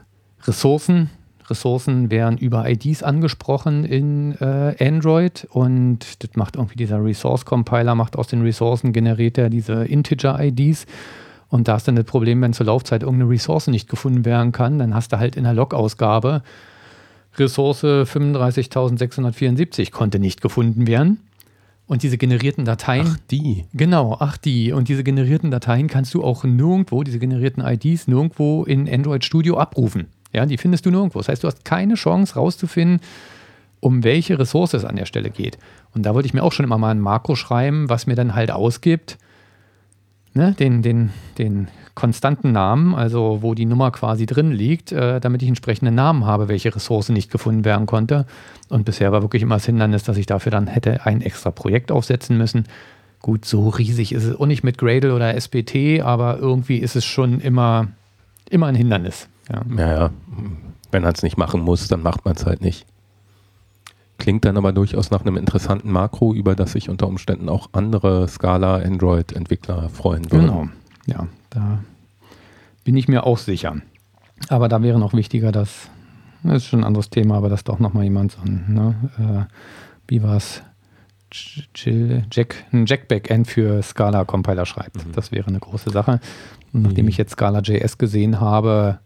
[0.44, 1.10] Ressourcen.
[1.52, 8.16] Ressourcen werden über IDs angesprochen in äh, Android und das macht irgendwie dieser Resource-Compiler, macht
[8.16, 10.86] aus den Ressourcen, generiert er diese Integer-IDs.
[11.48, 14.78] Und da ist dann das Problem, wenn zur Laufzeit irgendeine Ressource nicht gefunden werden kann,
[14.78, 16.42] dann hast du halt in der Log-Ausgabe
[17.36, 21.18] Ressource 35.674 konnte nicht gefunden werden.
[21.86, 23.06] Und diese generierten Dateien.
[23.08, 23.64] Ach, die.
[23.74, 24.72] Genau, ach, die.
[24.72, 29.58] Und diese generierten Dateien kannst du auch nirgendwo, diese generierten IDs, nirgendwo in Android Studio
[29.58, 30.06] abrufen.
[30.32, 31.18] Ja, die findest du nirgendwo.
[31.18, 33.00] Das heißt, du hast keine Chance rauszufinden,
[33.80, 35.58] um welche Ressource es an der Stelle geht.
[35.94, 38.34] Und da wollte ich mir auch schon immer mal ein Makro schreiben, was mir dann
[38.34, 39.18] halt ausgibt,
[40.34, 45.42] ne, den, den, den konstanten Namen, also wo die Nummer quasi drin liegt, äh, damit
[45.42, 48.26] ich entsprechende Namen habe, welche Ressource nicht gefunden werden konnte.
[48.68, 51.92] Und bisher war wirklich immer das Hindernis, dass ich dafür dann hätte ein extra Projekt
[51.92, 52.64] aufsetzen müssen.
[53.20, 57.04] Gut, so riesig ist es auch nicht mit Gradle oder SPT, aber irgendwie ist es
[57.04, 57.88] schon immer,
[58.48, 59.28] immer ein Hindernis.
[59.50, 60.10] Ja, ja, ja.
[60.90, 62.86] wenn man es nicht machen muss, dann macht man es halt nicht.
[64.18, 68.28] Klingt dann aber durchaus nach einem interessanten Makro, über das sich unter Umständen auch andere
[68.28, 70.46] Scala-Android-Entwickler freuen würden.
[70.46, 70.68] Genau,
[71.06, 71.80] ja, da
[72.84, 73.76] bin ich mir auch sicher.
[74.48, 75.88] Aber da wäre noch wichtiger, dass,
[76.42, 79.54] das ist schon ein anderes Thema, aber dass doch nochmal jemand so ein, ne, äh,
[80.08, 80.62] wie war es,
[81.74, 85.06] Jack, ein Jack-Backend für Scala-Compiler schreibt.
[85.06, 85.12] Mhm.
[85.12, 86.20] Das wäre eine große Sache.
[86.72, 87.08] Und nachdem mhm.
[87.08, 88.98] ich jetzt Scala.js gesehen habe,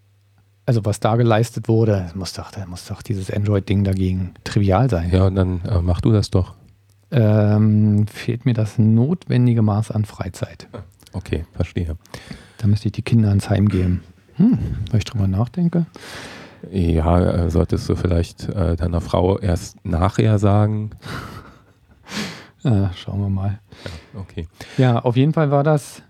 [0.67, 5.11] also was da geleistet wurde, muss doch, muss doch dieses Android-Ding dagegen trivial sein.
[5.13, 6.55] Ja, dann äh, mach du das doch.
[7.13, 10.67] Ähm, fehlt mir das notwendige Maß an Freizeit.
[11.13, 11.97] Okay, verstehe.
[12.59, 14.03] Da müsste ich die Kinder ans Heim geben.
[14.35, 14.59] Hm,
[14.91, 15.87] weil ich drüber nachdenke.
[16.71, 20.91] Ja, äh, solltest du vielleicht äh, deiner Frau erst nachher sagen.
[22.63, 23.61] ja, schauen wir mal.
[24.15, 24.49] Ja, okay.
[24.77, 26.03] Ja, auf jeden Fall war das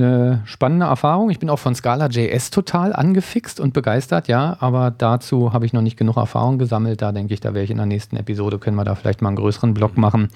[0.00, 1.30] eine spannende Erfahrung.
[1.30, 5.82] Ich bin auch von Scala.js total angefixt und begeistert, ja, aber dazu habe ich noch
[5.82, 7.02] nicht genug Erfahrung gesammelt.
[7.02, 9.28] Da denke ich, da werde ich in der nächsten Episode, können wir da vielleicht mal
[9.28, 10.28] einen größeren Blog machen,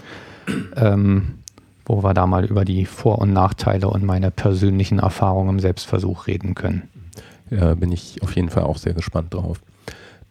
[0.77, 1.35] ähm,
[1.87, 6.27] wo wir da mal über die Vor- und Nachteile und meine persönlichen Erfahrungen im Selbstversuch
[6.27, 6.89] reden können.
[7.51, 9.61] Ja, bin ich auf jeden Fall auch sehr gespannt drauf.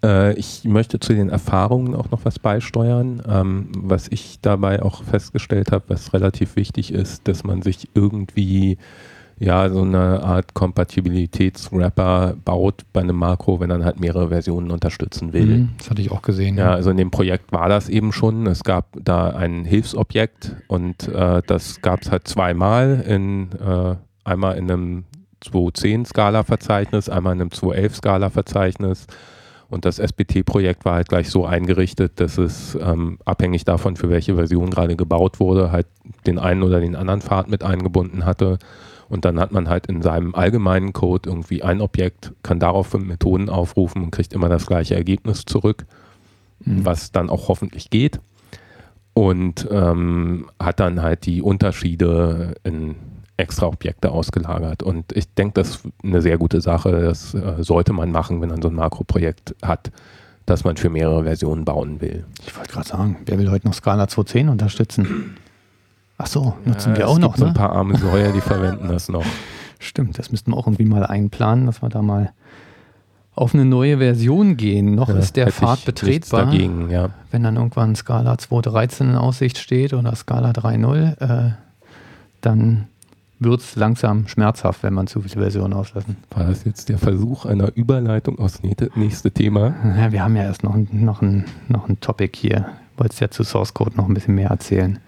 [0.03, 3.21] Äh, ich möchte zu den Erfahrungen auch noch was beisteuern.
[3.27, 8.77] Ähm, was ich dabei auch festgestellt habe, was relativ wichtig ist, dass man sich irgendwie
[9.39, 15.33] ja, so eine Art Kompatibilitätswrapper baut bei einem Makro, wenn er halt mehrere Versionen unterstützen
[15.33, 15.45] will.
[15.45, 16.57] Mhm, das hatte ich auch gesehen.
[16.57, 18.47] Ja, ja, also in dem Projekt war das eben schon.
[18.47, 24.57] Es gab da ein Hilfsobjekt und äh, das gab es halt zweimal in äh, einmal
[24.57, 25.03] in einem
[25.43, 29.07] 2.10-Skala-Verzeichnis, einmal in einem 2.11-Skala-Verzeichnis.
[29.69, 34.35] Und das SBT-Projekt war halt gleich so eingerichtet, dass es ähm, abhängig davon, für welche
[34.35, 35.87] Version gerade gebaut wurde, halt
[36.27, 38.59] den einen oder den anderen Pfad mit eingebunden hatte.
[39.13, 43.05] Und dann hat man halt in seinem allgemeinen Code irgendwie ein Objekt, kann darauf fünf
[43.05, 45.85] Methoden aufrufen und kriegt immer das gleiche Ergebnis zurück,
[46.65, 46.83] mhm.
[46.83, 48.19] was dann auch hoffentlich geht.
[49.13, 52.95] Und ähm, hat dann halt die Unterschiede in
[53.37, 54.81] extra Objekte ausgelagert.
[54.81, 56.91] Und ich denke, das ist eine sehr gute Sache.
[56.99, 59.91] Das äh, sollte man machen, wenn man so ein Makroprojekt hat,
[60.47, 62.25] das man für mehrere Versionen bauen will.
[62.47, 65.37] Ich wollte gerade sagen, wer will heute noch Scala 2.10 unterstützen?
[66.23, 67.33] Ach so, nutzen ja, wir auch noch.
[67.33, 67.39] Ne?
[67.39, 69.25] so ein paar arme Säuer, die verwenden das noch.
[69.79, 72.31] Stimmt, das müssten wir auch irgendwie mal einplanen, dass wir da mal
[73.35, 74.95] auf eine neue Version gehen.
[74.95, 76.45] Noch ja, ist der Pfad betretbar.
[76.45, 77.09] Dagegen, ja.
[77.31, 81.51] Wenn dann irgendwann Scala 2.13 in Aussicht steht oder Scala 3.0, äh,
[82.39, 82.87] dann
[83.39, 86.15] wird es langsam schmerzhaft, wenn man zu viele Versionen auslassen.
[86.29, 89.75] War das jetzt der Versuch einer Überleitung aufs nächste Thema?
[89.97, 92.67] Ja, wir haben ja erst noch, noch, ein, noch ein Topic hier.
[92.95, 94.99] Wolltest ja zu Source Code noch ein bisschen mehr erzählen.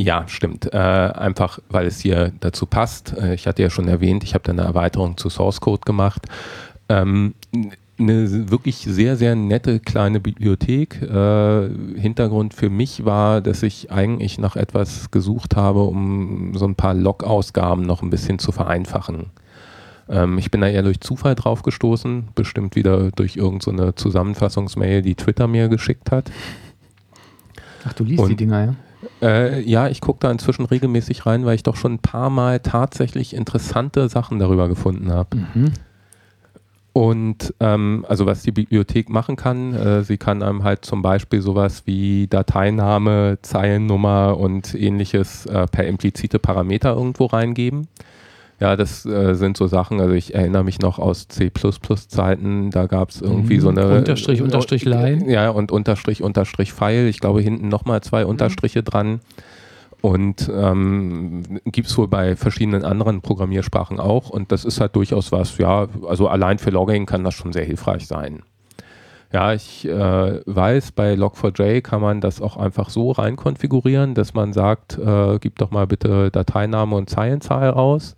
[0.00, 0.72] Ja, stimmt.
[0.72, 3.18] Äh, einfach, weil es hier dazu passt.
[3.18, 6.26] Äh, ich hatte ja schon erwähnt, ich habe da eine Erweiterung zu Source Code gemacht.
[6.88, 7.34] Ähm,
[7.98, 11.02] eine wirklich sehr, sehr nette kleine Bibliothek.
[11.02, 16.76] Äh, Hintergrund für mich war, dass ich eigentlich nach etwas gesucht habe, um so ein
[16.76, 19.30] paar Log-Ausgaben noch ein bisschen zu vereinfachen.
[20.08, 25.02] Ähm, ich bin da eher durch Zufall drauf gestoßen, bestimmt wieder durch irgendeine so Zusammenfassungsmail,
[25.02, 26.30] die Twitter mir geschickt hat.
[27.84, 28.74] Ach, du liest Und, die Dinger, ja?
[29.20, 32.60] Äh, ja, ich gucke da inzwischen regelmäßig rein, weil ich doch schon ein paar Mal
[32.60, 35.36] tatsächlich interessante Sachen darüber gefunden habe.
[35.36, 35.72] Mhm.
[36.92, 41.40] Und ähm, also was die Bibliothek machen kann, äh, sie kann einem halt zum Beispiel
[41.40, 47.86] sowas wie Dateiname, Zeilennummer und ähnliches äh, per implizite Parameter irgendwo reingeben.
[48.60, 53.10] Ja, das äh, sind so Sachen, also ich erinnere mich noch aus C++-Zeiten, da gab
[53.10, 53.60] es irgendwie mhm.
[53.60, 53.98] so eine...
[53.98, 55.30] Unterstrich, Unterstrich, Line.
[55.30, 57.06] Ja, und Unterstrich, Unterstrich, Pfeil.
[57.06, 58.30] Ich glaube, hinten nochmal zwei mhm.
[58.30, 59.20] Unterstriche dran.
[60.00, 64.30] Und ähm, gibt es wohl bei verschiedenen anderen Programmiersprachen auch.
[64.30, 67.64] Und das ist halt durchaus was, ja, also allein für Logging kann das schon sehr
[67.64, 68.42] hilfreich sein.
[69.32, 74.34] Ja, ich äh, weiß, bei Log4j kann man das auch einfach so rein konfigurieren, dass
[74.34, 78.16] man sagt, äh, gib doch mal bitte Dateiname und Zeilenzahl raus.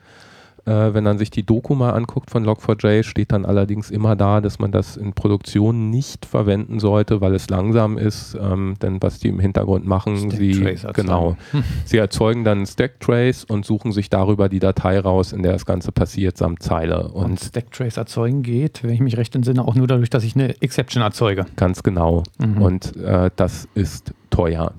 [0.66, 4.40] Äh, wenn man sich die Doku mal anguckt von Log4j, steht dann allerdings immer da,
[4.40, 8.36] dass man das in Produktion nicht verwenden sollte, weil es langsam ist.
[8.40, 11.64] Ähm, denn was die im Hintergrund machen, sie genau, hm.
[11.84, 15.92] sie erzeugen dann Stacktrace und suchen sich darüber die Datei raus, in der das Ganze
[15.92, 17.08] passiert, samt Zeile.
[17.08, 20.34] Und, und Stacktrace erzeugen geht, wenn ich mich recht entsinne, auch nur dadurch, dass ich
[20.34, 21.46] eine Exception erzeuge.
[21.56, 22.22] Ganz genau.
[22.38, 22.62] Mhm.
[22.62, 24.72] Und äh, das ist teuer.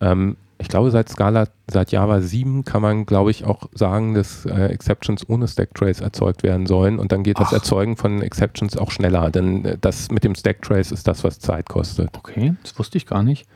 [0.00, 4.46] Ähm, ich glaube, seit Scala, seit Java 7 kann man, glaube ich, auch sagen, dass
[4.46, 7.42] äh, Exceptions ohne Stacktrace erzeugt werden sollen und dann geht Ach.
[7.42, 11.38] das Erzeugen von Exceptions auch schneller, denn äh, das mit dem Stacktrace ist das, was
[11.38, 12.10] Zeit kostet.
[12.16, 13.46] Okay, das wusste ich gar nicht.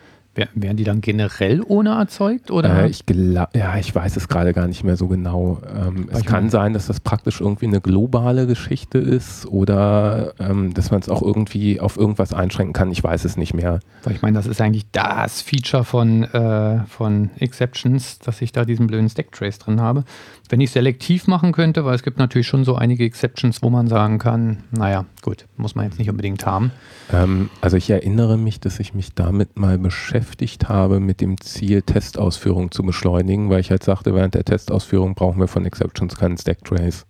[0.54, 2.50] Werden die dann generell ohne erzeugt?
[2.50, 2.84] Oder?
[2.84, 5.60] Äh, ich ja, ich weiß es gerade gar nicht mehr so genau.
[5.74, 10.74] Ähm, es kann meine, sein, dass das praktisch irgendwie eine globale Geschichte ist oder ähm,
[10.74, 12.90] dass man es auch irgendwie auf irgendwas einschränken kann.
[12.90, 13.80] Ich weiß es nicht mehr.
[14.04, 18.64] Weil ich meine, das ist eigentlich das Feature von, äh, von Exceptions, dass ich da
[18.64, 20.04] diesen blöden Stacktrace drin habe.
[20.50, 23.86] Wenn ich selektiv machen könnte, weil es gibt natürlich schon so einige Exceptions, wo man
[23.86, 26.72] sagen kann, naja, gut, muss man jetzt nicht unbedingt haben.
[27.12, 31.82] Ähm, also ich erinnere mich, dass ich mich damit mal beschäftigt habe, mit dem Ziel,
[31.82, 36.36] Testausführung zu beschleunigen, weil ich halt sagte, während der Testausführung brauchen wir von Exceptions keinen
[36.36, 37.06] Stacktrace.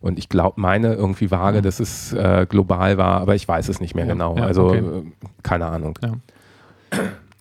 [0.00, 1.62] Und ich glaube, meine irgendwie vage, ja.
[1.62, 4.36] dass es äh, global war, aber ich weiß es nicht mehr ja, genau.
[4.36, 4.78] Ja, also okay.
[4.78, 5.02] Äh,
[5.42, 5.98] keine Ahnung.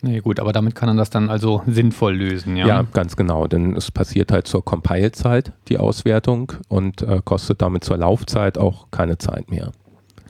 [0.01, 2.67] Nee, gut, aber damit kann man das dann also sinnvoll lösen, ja?
[2.67, 7.83] Ja, ganz genau, denn es passiert halt zur Compile-Zeit, die Auswertung, und äh, kostet damit
[7.83, 9.71] zur Laufzeit auch keine Zeit mehr.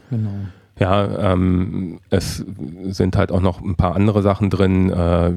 [0.10, 0.32] Genau.
[0.80, 2.44] Ja, ähm, es
[2.84, 4.90] sind halt auch noch ein paar andere Sachen drin.
[4.90, 5.34] Äh,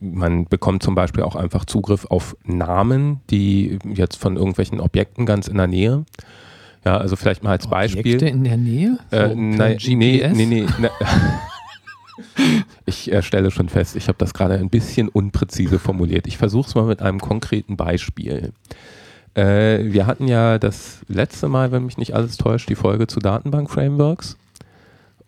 [0.00, 5.46] man bekommt zum Beispiel auch einfach Zugriff auf Namen, die jetzt von irgendwelchen Objekten ganz
[5.46, 6.04] in der Nähe.
[6.84, 8.22] Ja, also vielleicht mal als Objekte Beispiel.
[8.22, 8.98] in der Nähe?
[9.10, 9.88] Äh, so äh, nein, GPS?
[9.96, 10.66] nee, nee, nee.
[12.86, 16.26] Ich äh, stelle schon fest, ich habe das gerade ein bisschen unpräzise formuliert.
[16.26, 18.52] Ich versuche es mal mit einem konkreten Beispiel.
[19.34, 23.20] Äh, wir hatten ja das letzte Mal, wenn mich nicht alles täuscht, die Folge zu
[23.20, 24.36] Datenbank-Frameworks.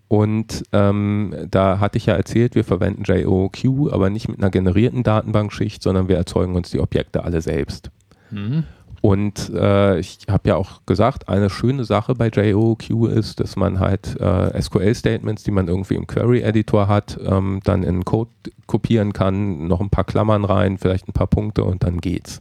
[0.08, 5.02] Und ähm, da hatte ich ja erzählt, wir verwenden JOQ, aber nicht mit einer generierten
[5.02, 7.90] Datenbankschicht, sondern wir erzeugen uns die Objekte alle selbst.
[8.30, 8.64] Mhm.
[9.02, 13.80] Und äh, ich habe ja auch gesagt, eine schöne Sache bei JOQ ist, dass man
[13.80, 18.30] halt äh, SQL-Statements, die man irgendwie im Query-Editor hat, ähm, dann in Code
[18.68, 22.40] kopieren kann, noch ein paar Klammern rein, vielleicht ein paar Punkte und dann geht's.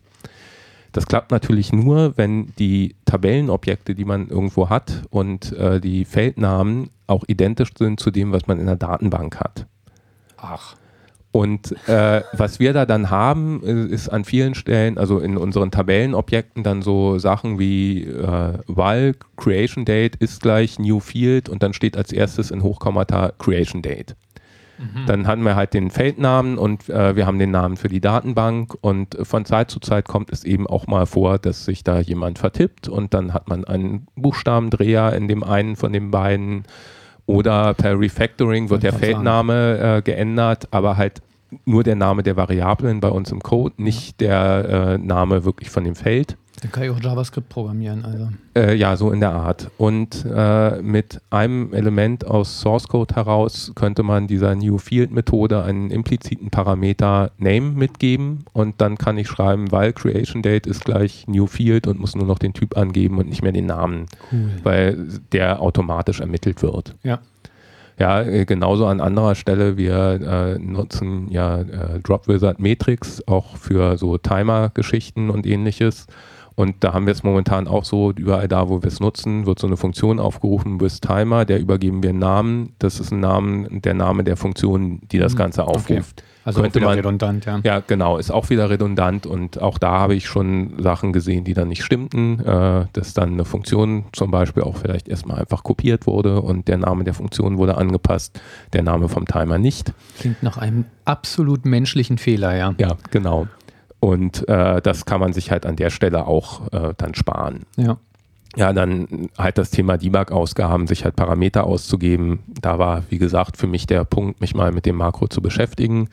[0.91, 6.91] Das klappt natürlich nur, wenn die Tabellenobjekte, die man irgendwo hat und äh, die Feldnamen
[7.08, 9.65] auch identisch sind zu dem, was man in der Datenbank hat.
[10.38, 10.76] Ach.
[11.32, 16.63] Und äh, was wir da dann haben, ist an vielen Stellen, also in unseren Tabellenobjekten,
[16.63, 21.96] dann so Sachen wie äh, while Creation Date ist gleich New Field und dann steht
[21.96, 24.17] als erstes in Hochkommata Creation Date.
[24.78, 25.06] Mhm.
[25.06, 28.76] Dann haben wir halt den Feldnamen und äh, wir haben den Namen für die Datenbank
[28.82, 32.39] und von Zeit zu Zeit kommt es eben auch mal vor, dass sich da jemand
[32.39, 36.63] vertippt und dann hat man einen Buchstabendreher in dem einen von den beiden
[37.26, 41.22] oder per Refactoring wird der Feldname äh, geändert, aber halt
[41.66, 45.84] nur der Name der Variablen bei uns im Code, nicht der äh, Name wirklich von
[45.84, 46.38] dem Feld.
[46.62, 48.06] Dann kann ich auch JavaScript programmieren.
[48.06, 48.30] Also.
[48.56, 49.71] Äh, ja, so in der Art.
[49.78, 55.63] Und äh, mit einem Element aus Source Code heraus könnte man dieser New Field Methode
[55.63, 61.26] einen impliziten Parameter Name mitgeben und dann kann ich schreiben, weil Creation Date ist gleich
[61.28, 64.52] New Field und muss nur noch den Typ angeben und nicht mehr den Namen, cool.
[64.63, 66.95] weil der automatisch ermittelt wird.
[67.04, 67.19] Ja.
[68.00, 69.78] Ja, äh, genauso an anderer Stelle.
[69.78, 76.08] Wir äh, nutzen ja äh, Drop Wizard Metrics auch für so Timer-Geschichten und ähnliches.
[76.56, 79.60] Und da haben wir es momentan auch so, überall da, wo wir es nutzen, wird
[79.60, 82.74] so eine Funktion aufgerufen, with Timer, der übergeben wir einen Namen.
[82.80, 85.38] Das ist ein Name, der Name der Funktion, die das mhm.
[85.38, 86.22] Ganze aufruft.
[86.22, 86.32] Okay.
[86.44, 87.60] Also könnte man, redundant, ja.
[87.64, 91.54] Ja, genau, ist auch wieder redundant und auch da habe ich schon Sachen gesehen, die
[91.54, 96.08] dann nicht stimmten, äh, dass dann eine Funktion zum Beispiel auch vielleicht erstmal einfach kopiert
[96.08, 98.42] wurde und der Name der Funktion wurde angepasst,
[98.74, 99.94] der Name vom Timer nicht.
[100.20, 102.74] Klingt nach einem absolut menschlichen Fehler, ja.
[102.80, 103.48] Ja, genau.
[104.02, 107.62] Und äh, das kann man sich halt an der Stelle auch äh, dann sparen.
[107.78, 107.98] Ja.
[108.58, 112.40] Ja, dann halt das Thema Debug-Ausgaben, sich halt Parameter auszugeben.
[112.60, 116.10] Da war, wie gesagt, für mich der Punkt, mich mal mit dem Makro zu beschäftigen.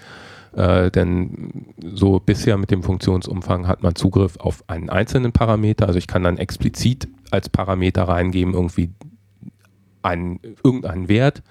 [0.52, 5.86] Äh, denn so bisher mit dem Funktionsumfang hat man Zugriff auf einen einzelnen Parameter.
[5.86, 8.90] Also ich kann dann explizit als Parameter reingeben, irgendwie
[10.02, 11.42] einen, irgendeinen Wert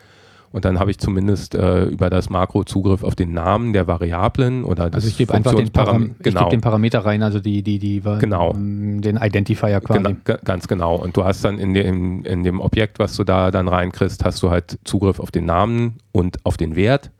[0.57, 4.63] und dann habe ich zumindest äh, über das Makro Zugriff auf den Namen der Variablen
[4.63, 6.41] oder des Also ich gebe einfach den, Param genau.
[6.41, 8.53] geb den Parameter rein, also die, die, die, genau.
[8.53, 10.01] den Identifier quasi.
[10.01, 10.95] Genau, ganz genau.
[10.95, 14.41] Und du hast dann in dem, in dem Objekt, was du da dann reinkriegst, hast
[14.41, 17.11] du halt Zugriff auf den Namen und auf den Wert,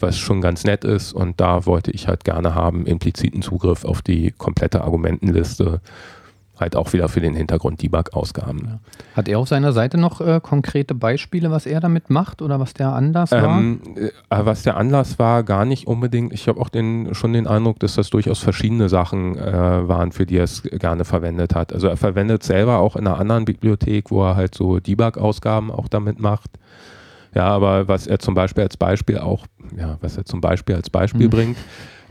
[0.00, 1.12] was schon ganz nett ist.
[1.12, 5.82] Und da wollte ich halt gerne haben, impliziten Zugriff auf die komplette Argumentenliste
[6.60, 8.62] halt auch wieder für den Hintergrund Debug-Ausgaben.
[8.64, 8.78] Ja.
[9.14, 12.74] Hat er auf seiner Seite noch äh, konkrete Beispiele, was er damit macht oder was
[12.74, 13.58] der Anlass war?
[13.58, 16.32] Ähm, äh, was der Anlass war, gar nicht unbedingt.
[16.32, 20.26] Ich habe auch den, schon den Eindruck, dass das durchaus verschiedene Sachen äh, waren, für
[20.26, 21.72] die er es gerne verwendet hat.
[21.72, 25.88] Also er verwendet selber auch in einer anderen Bibliothek, wo er halt so Debug-Ausgaben auch
[25.88, 26.50] damit macht.
[27.34, 30.90] Ja, aber was er zum Beispiel als Beispiel auch, ja, was er zum Beispiel als
[30.90, 31.30] Beispiel mhm.
[31.30, 31.56] bringt,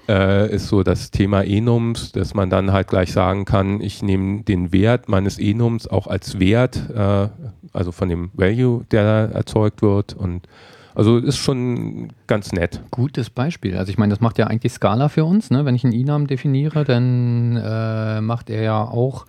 [0.08, 4.44] äh, ist so das Thema Enums, dass man dann halt gleich sagen kann, ich nehme
[4.44, 7.30] den Wert meines Enums auch als Wert, äh,
[7.74, 10.48] also von dem Value, der erzeugt wird und
[10.96, 12.82] also ist schon ganz nett.
[12.90, 13.78] Gutes Beispiel.
[13.78, 15.52] Also ich meine, das macht ja eigentlich Scala für uns.
[15.52, 15.64] Ne?
[15.64, 19.28] Wenn ich einen Enum definiere, dann äh, macht er ja auch,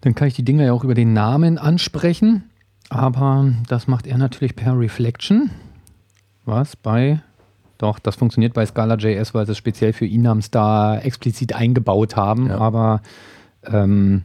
[0.00, 2.44] dann kann ich die Dinge ja auch über den Namen ansprechen.
[2.88, 5.50] Aber das macht er natürlich per Reflection.
[6.46, 7.20] Was bei
[7.82, 12.48] doch, das funktioniert bei Scala.js, weil sie es speziell für Enums da explizit eingebaut haben,
[12.48, 12.58] ja.
[12.58, 13.02] aber
[13.64, 14.22] ähm,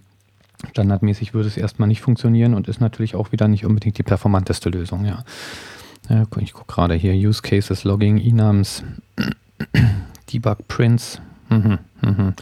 [0.72, 4.70] standardmäßig würde es erstmal nicht funktionieren und ist natürlich auch wieder nicht unbedingt die performanteste
[4.70, 5.24] Lösung, ja.
[6.08, 8.84] ja ich gucke gerade hier, Use Cases, Logging, Enums,
[10.32, 12.34] Debug Prints, mhm, mhm.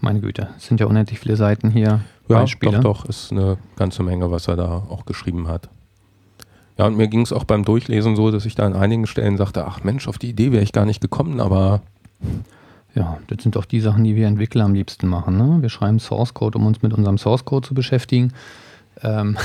[0.00, 2.00] meine Güte, es sind ja unendlich viele Seiten hier.
[2.26, 2.80] Ja, Beispiele.
[2.80, 5.68] doch, doch, ist eine ganze Menge, was er da auch geschrieben hat.
[6.76, 9.36] Ja, und mir ging es auch beim Durchlesen so, dass ich da an einigen Stellen
[9.36, 11.82] sagte, ach Mensch, auf die Idee wäre ich gar nicht gekommen, aber
[12.94, 15.36] ja, das sind doch die Sachen, die wir Entwickler am liebsten machen.
[15.36, 15.62] Ne?
[15.62, 18.32] Wir schreiben Source Code, um uns mit unserem Source Code zu beschäftigen.
[19.02, 19.36] Ähm,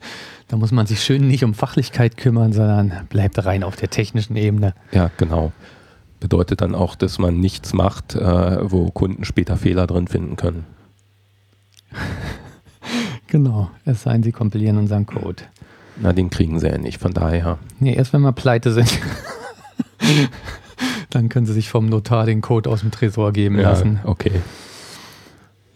[0.48, 4.36] da muss man sich schön nicht um Fachlichkeit kümmern, sondern bleibt rein auf der technischen
[4.36, 4.74] Ebene.
[4.92, 5.52] Ja, genau.
[6.20, 10.66] Bedeutet dann auch, dass man nichts macht, äh, wo Kunden später Fehler drin finden können.
[13.26, 15.44] genau, es sei denn, sie kompilieren unseren Code.
[16.00, 17.58] Na, den kriegen sie ja nicht, von daher.
[17.80, 18.98] Nee, erst wenn wir pleite sind.
[21.10, 24.00] Dann können sie sich vom Notar den Code aus dem Tresor geben ja, lassen.
[24.04, 24.40] Okay.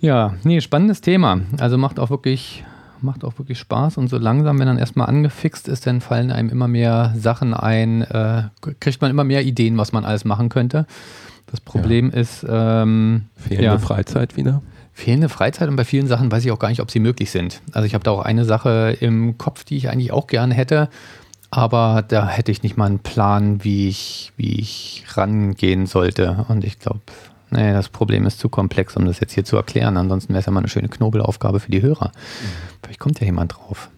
[0.00, 1.40] Ja, nee, spannendes Thema.
[1.58, 2.64] Also macht auch wirklich,
[3.00, 6.50] macht auch wirklich Spaß und so langsam, wenn dann erstmal angefixt ist, dann fallen einem
[6.50, 8.44] immer mehr Sachen ein, äh,
[8.80, 10.86] kriegt man immer mehr Ideen, was man alles machen könnte.
[11.46, 12.20] Das Problem ja.
[12.20, 13.78] ist ähm, fehlende ja.
[13.78, 17.00] Freizeit wieder fehlende Freizeit und bei vielen Sachen weiß ich auch gar nicht, ob sie
[17.00, 17.60] möglich sind.
[17.72, 20.88] Also ich habe da auch eine Sache im Kopf, die ich eigentlich auch gerne hätte,
[21.50, 26.46] aber da hätte ich nicht mal einen Plan, wie ich, wie ich rangehen sollte.
[26.48, 27.00] Und ich glaube,
[27.50, 29.96] nee, das Problem ist zu komplex, um das jetzt hier zu erklären.
[29.96, 32.08] Ansonsten wäre es ja mal eine schöne Knobelaufgabe für die Hörer.
[32.08, 32.46] Mhm.
[32.82, 33.90] Vielleicht kommt ja jemand drauf.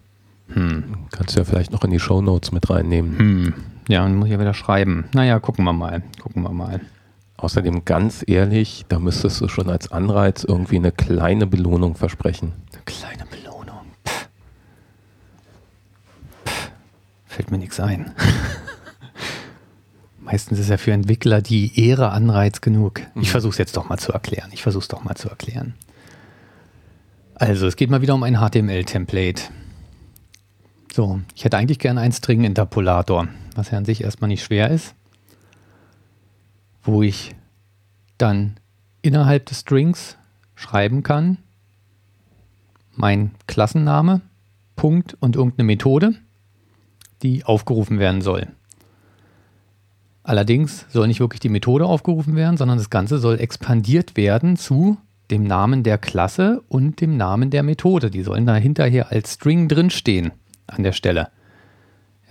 [0.53, 0.85] Hm.
[1.11, 3.19] Kannst du ja vielleicht noch in die Show Notes mit reinnehmen.
[3.19, 3.55] Hm.
[3.89, 5.05] Ja, dann muss ich ja wieder schreiben.
[5.15, 6.03] Naja, gucken wir mal.
[6.21, 6.81] Gucken wir mal.
[7.45, 12.55] Außerdem ganz ehrlich, da müsstest du schon als Anreiz irgendwie eine kleine Belohnung versprechen.
[12.73, 13.81] Eine kleine Belohnung.
[14.09, 14.29] Pff.
[16.47, 16.71] Pff.
[17.27, 18.13] Fällt mir nichts ein.
[20.21, 23.03] Meistens ist ja für Entwickler die Ehre Anreiz genug.
[23.15, 23.33] Ich mhm.
[23.33, 24.49] versuche es jetzt doch mal zu erklären.
[24.55, 25.75] Ich versuche es doch mal zu erklären.
[27.35, 29.43] Also, es geht mal wieder um ein HTML-Template.
[30.95, 34.95] So, ich hätte eigentlich gerne einen String-Interpolator, was ja an sich erstmal nicht schwer ist
[36.85, 37.35] wo ich
[38.19, 38.57] dann
[39.03, 40.17] innerhalb des Strings
[40.55, 41.39] schreiben kann,
[42.93, 44.21] mein Klassenname,
[44.77, 46.15] Punkt und irgendeine Methode,
[47.23, 48.49] die aufgerufen werden soll.
[50.23, 54.97] Allerdings soll nicht wirklich die Methode aufgerufen werden, sondern das Ganze soll expandiert werden zu
[55.31, 58.11] dem Namen der Klasse und dem Namen der Methode.
[58.11, 60.33] Die sollen da hinterher als String drinstehen
[60.67, 61.29] an der Stelle.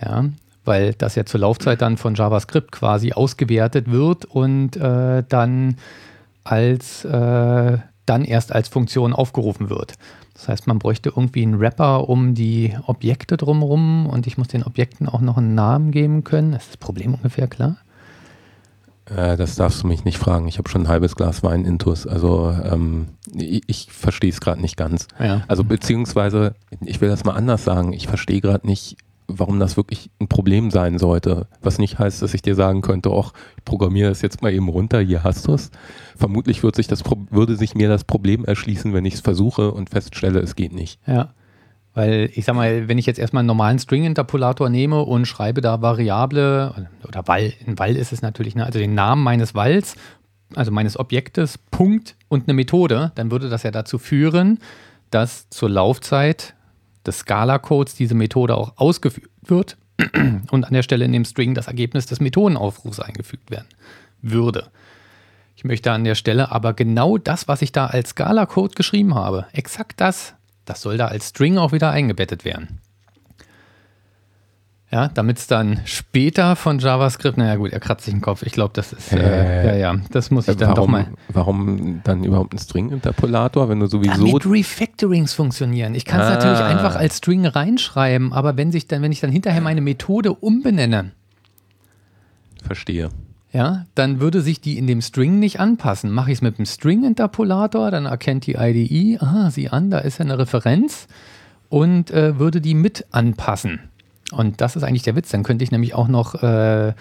[0.00, 0.24] Ja,
[0.64, 5.76] weil das ja zur Laufzeit dann von JavaScript quasi ausgewertet wird und äh, dann
[6.44, 9.94] als äh, dann erst als Funktion aufgerufen wird.
[10.34, 14.64] Das heißt, man bräuchte irgendwie einen Wrapper um die Objekte drumherum und ich muss den
[14.64, 16.52] Objekten auch noch einen Namen geben können.
[16.52, 17.76] Ist das Problem ungefähr klar?
[19.06, 20.48] Äh, das darfst du mich nicht fragen.
[20.48, 22.06] Ich habe schon ein halbes Glas Wein intus.
[22.06, 25.06] Also ähm, ich, ich verstehe es gerade nicht ganz.
[25.20, 25.42] Ja.
[25.46, 28.96] Also beziehungsweise, ich will das mal anders sagen, ich verstehe gerade nicht,
[29.26, 31.46] warum das wirklich ein Problem sein sollte.
[31.62, 34.68] Was nicht heißt, dass ich dir sagen könnte, ach, ich programmiere das jetzt mal eben
[34.68, 35.70] runter, hier hast du es.
[36.16, 39.90] Vermutlich wird sich das, würde sich mir das Problem erschließen, wenn ich es versuche und
[39.90, 41.00] feststelle, es geht nicht.
[41.06, 41.34] Ja.
[41.94, 45.80] Weil ich sag mal, wenn ich jetzt erstmal einen normalen String-Interpolator nehme und schreibe da
[45.80, 49.94] Variable, oder Wall, ein Wall ist es natürlich, ne, also den Namen meines Walls,
[50.54, 54.58] also meines Objektes, Punkt und eine Methode, dann würde das ja dazu führen,
[55.10, 56.54] dass zur Laufzeit
[57.06, 59.76] des Scala-Codes diese Methode auch ausgeführt wird
[60.50, 63.68] und an der Stelle in dem String das Ergebnis des Methodenaufrufs eingefügt werden
[64.22, 64.70] würde.
[65.56, 69.46] Ich möchte an der Stelle aber genau das, was ich da als Scala-Code geschrieben habe,
[69.52, 70.34] exakt das
[70.64, 72.80] das soll da als String auch wieder eingebettet werden.
[74.94, 78.44] Ja, damit es dann später von JavaScript, naja gut, er kratzt sich den Kopf.
[78.44, 81.06] Ich glaube, das ist, äh, äh, ja, ja, das muss ich dann warum, doch mal.
[81.30, 84.24] Warum dann überhaupt ein String-Interpolator, wenn du sowieso.
[84.24, 85.96] Damit Refactorings funktionieren.
[85.96, 86.34] Ich kann es ah.
[86.34, 90.32] natürlich einfach als String reinschreiben, aber wenn sich dann, wenn ich dann hinterher meine Methode
[90.32, 91.10] umbenenne.
[92.62, 93.10] Verstehe
[93.52, 96.10] ja, dann würde sich die in dem String nicht anpassen.
[96.10, 100.18] Mache ich es mit dem String-Interpolator, dann erkennt die IDE, aha, sieh an, da ist
[100.18, 101.06] ja eine Referenz
[101.68, 103.90] und äh, würde die mit anpassen.
[104.32, 105.30] Und das ist eigentlich der Witz.
[105.30, 106.94] Dann könnte ich nämlich auch noch äh,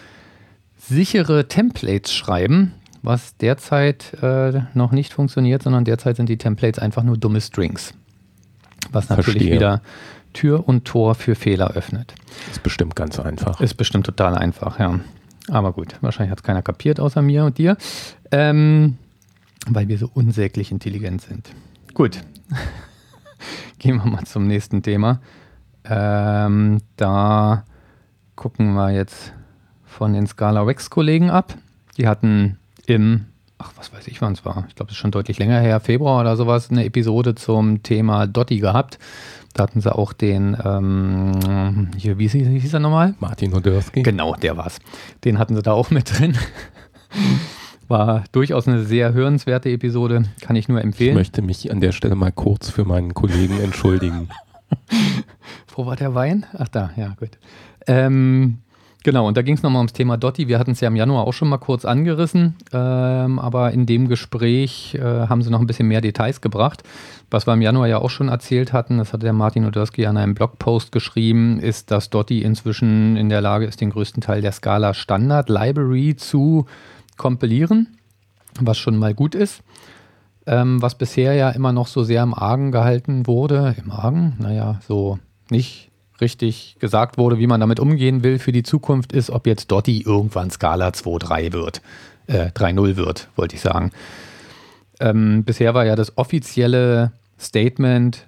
[0.78, 7.03] sichere Templates schreiben, was derzeit äh, noch nicht funktioniert, sondern derzeit sind die Templates einfach
[7.03, 7.93] nur dumme Strings.
[8.91, 9.55] Was natürlich Verstehe.
[9.55, 9.82] wieder
[10.34, 12.15] Tür und Tor für Fehler öffnet.
[12.51, 13.61] Ist bestimmt ganz einfach.
[13.61, 14.99] Ist bestimmt total einfach, ja.
[15.49, 17.78] Aber gut, wahrscheinlich hat es keiner kapiert außer mir und dir,
[18.32, 18.97] ähm,
[19.67, 21.49] weil wir so unsäglich intelligent sind.
[21.93, 22.21] Gut,
[23.80, 25.19] gehen wir mal zum nächsten Thema.
[25.86, 27.65] Ähm, da
[28.36, 29.34] gucken wir jetzt
[29.86, 31.55] von den Scala Rex-Kollegen ab.
[31.97, 32.57] Die hatten
[32.88, 33.25] im,
[33.57, 35.79] ach, was weiß ich, wann es war, ich glaube, es ist schon deutlich länger her,
[35.79, 38.97] Februar oder sowas, eine Episode zum Thema Dotti gehabt.
[39.53, 43.13] Da hatten sie auch den, ähm, hier, wie, wie hieß er nochmal?
[43.19, 44.01] Martin Odersky.
[44.01, 44.79] Genau, der war's.
[45.23, 46.36] Den hatten sie da auch mit drin.
[47.88, 51.11] War durchaus eine sehr hörenswerte Episode, kann ich nur empfehlen.
[51.11, 54.29] Ich möchte mich an der Stelle mal kurz für meinen Kollegen entschuldigen.
[55.76, 56.45] Wo war der Wein?
[56.57, 57.38] Ach da, ja, gut.
[57.88, 58.59] Ähm,
[59.03, 60.47] Genau, und da ging es nochmal ums Thema Dotti.
[60.47, 64.07] Wir hatten es ja im Januar auch schon mal kurz angerissen, ähm, aber in dem
[64.07, 66.84] Gespräch äh, haben sie noch ein bisschen mehr Details gebracht.
[67.30, 70.15] Was wir im Januar ja auch schon erzählt hatten, das hat der Martin Odersky an
[70.15, 74.53] einem Blogpost geschrieben, ist, dass Dotti inzwischen in der Lage ist, den größten Teil der
[74.53, 76.65] Scala Standard Library zu
[77.17, 77.97] kompilieren,
[78.61, 79.63] was schon mal gut ist.
[80.45, 83.75] Ähm, was bisher ja immer noch so sehr im Argen gehalten wurde.
[83.83, 84.35] Im Argen?
[84.39, 85.19] Naja, so
[85.49, 85.89] nicht
[86.19, 90.01] richtig gesagt wurde, wie man damit umgehen will für die Zukunft, ist, ob jetzt Dotti
[90.01, 91.81] irgendwann Skala 2.3 wird,
[92.27, 93.91] äh, 3.0 wird, wollte ich sagen.
[94.99, 98.25] Ähm, bisher war ja das offizielle Statement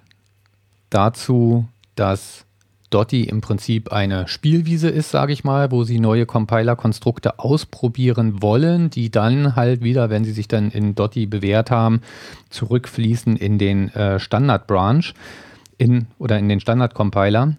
[0.90, 2.45] dazu, dass
[2.90, 8.90] Dotti im Prinzip eine Spielwiese ist, sage ich mal, wo sie neue Compiler-Konstrukte ausprobieren wollen,
[8.90, 12.00] die dann halt wieder, wenn sie sich dann in Dotti bewährt haben,
[12.50, 15.04] zurückfließen in den äh, Standard-Branch
[15.78, 17.56] in, oder in den Standard-Compiler.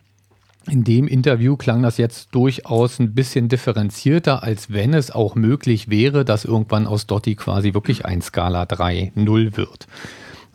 [0.70, 5.90] In dem Interview klang das jetzt durchaus ein bisschen differenzierter, als wenn es auch möglich
[5.90, 9.88] wäre, dass irgendwann aus Dotti quasi wirklich ein Skala 3.0 wird.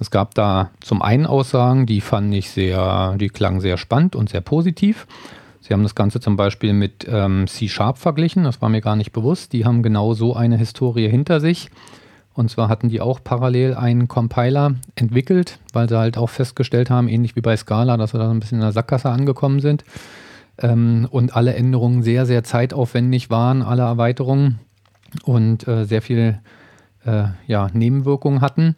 [0.02, 4.30] Es gab da zum einen Aussagen, die fand ich sehr, die klangen sehr spannend und
[4.30, 5.06] sehr positiv.
[5.60, 9.12] Sie haben das Ganze zum Beispiel mit ähm, C-Sharp verglichen, das war mir gar nicht
[9.12, 9.52] bewusst.
[9.52, 11.70] Die haben genau so eine Historie hinter sich.
[12.34, 17.06] Und zwar hatten die auch parallel einen Compiler entwickelt, weil sie halt auch festgestellt haben,
[17.06, 19.84] ähnlich wie bei Scala, dass sie da ein bisschen in der Sackgasse angekommen sind.
[20.58, 24.58] Ähm, und alle Änderungen sehr, sehr zeitaufwendig waren, alle Erweiterungen
[25.22, 26.40] und äh, sehr viel
[27.04, 28.74] äh, ja, Nebenwirkungen hatten.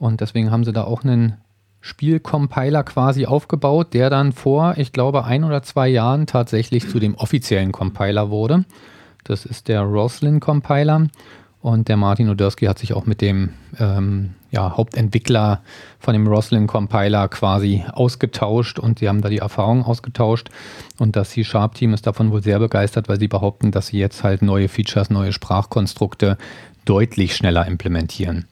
[0.00, 1.36] Und deswegen haben sie da auch einen
[1.82, 7.14] Spielcompiler quasi aufgebaut, der dann vor, ich glaube, ein oder zwei Jahren tatsächlich zu dem
[7.14, 8.64] offiziellen Compiler wurde.
[9.24, 11.06] Das ist der Roslyn Compiler.
[11.60, 15.60] Und der Martin Odersky hat sich auch mit dem ähm, ja, Hauptentwickler
[15.98, 20.48] von dem Roslyn Compiler quasi ausgetauscht und sie haben da die Erfahrung ausgetauscht.
[20.98, 24.40] Und das C-Sharp-Team ist davon wohl sehr begeistert, weil sie behaupten, dass sie jetzt halt
[24.40, 26.38] neue Features, neue Sprachkonstrukte
[26.86, 28.46] deutlich schneller implementieren.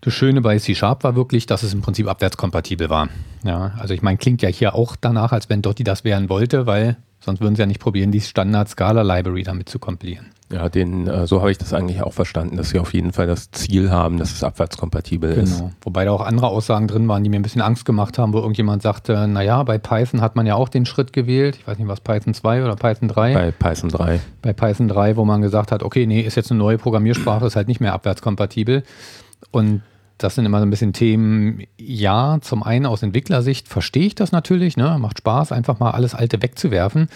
[0.00, 3.08] Das Schöne bei C-Sharp war wirklich, dass es im Prinzip abwärtskompatibel war.
[3.44, 6.66] Ja, also ich meine, klingt ja hier auch danach, als wenn Dotti das werden wollte,
[6.66, 10.26] weil sonst würden sie ja nicht probieren, die Standard-Scala-Library damit zu kompilieren.
[10.50, 13.26] Ja, den, äh, so habe ich das eigentlich auch verstanden, dass sie auf jeden Fall
[13.26, 15.42] das Ziel haben, dass es abwärtskompatibel genau.
[15.42, 15.64] ist.
[15.82, 18.38] Wobei da auch andere Aussagen drin waren, die mir ein bisschen Angst gemacht haben, wo
[18.38, 21.56] irgendjemand sagte, naja, bei Python hat man ja auch den Schritt gewählt.
[21.56, 23.34] Ich weiß nicht, was Python 2 oder Python 3?
[23.34, 24.20] Bei Python 3.
[24.40, 27.56] Bei Python 3, wo man gesagt hat, okay, nee, ist jetzt eine neue Programmiersprache, ist
[27.56, 28.84] halt nicht mehr abwärtskompatibel.
[29.50, 29.82] Und
[30.18, 34.32] das sind immer so ein bisschen Themen, ja, zum einen aus Entwicklersicht verstehe ich das
[34.32, 34.96] natürlich, ne?
[34.98, 37.08] macht Spaß, einfach mal alles Alte wegzuwerfen.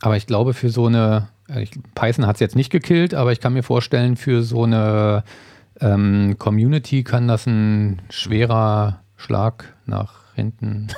[0.00, 3.40] Aber ich glaube, für so eine äh, Python hat es jetzt nicht gekillt, aber ich
[3.40, 5.24] kann mir vorstellen, für so eine
[5.80, 10.88] ähm, Community kann das ein schwerer Schlag nach hinten.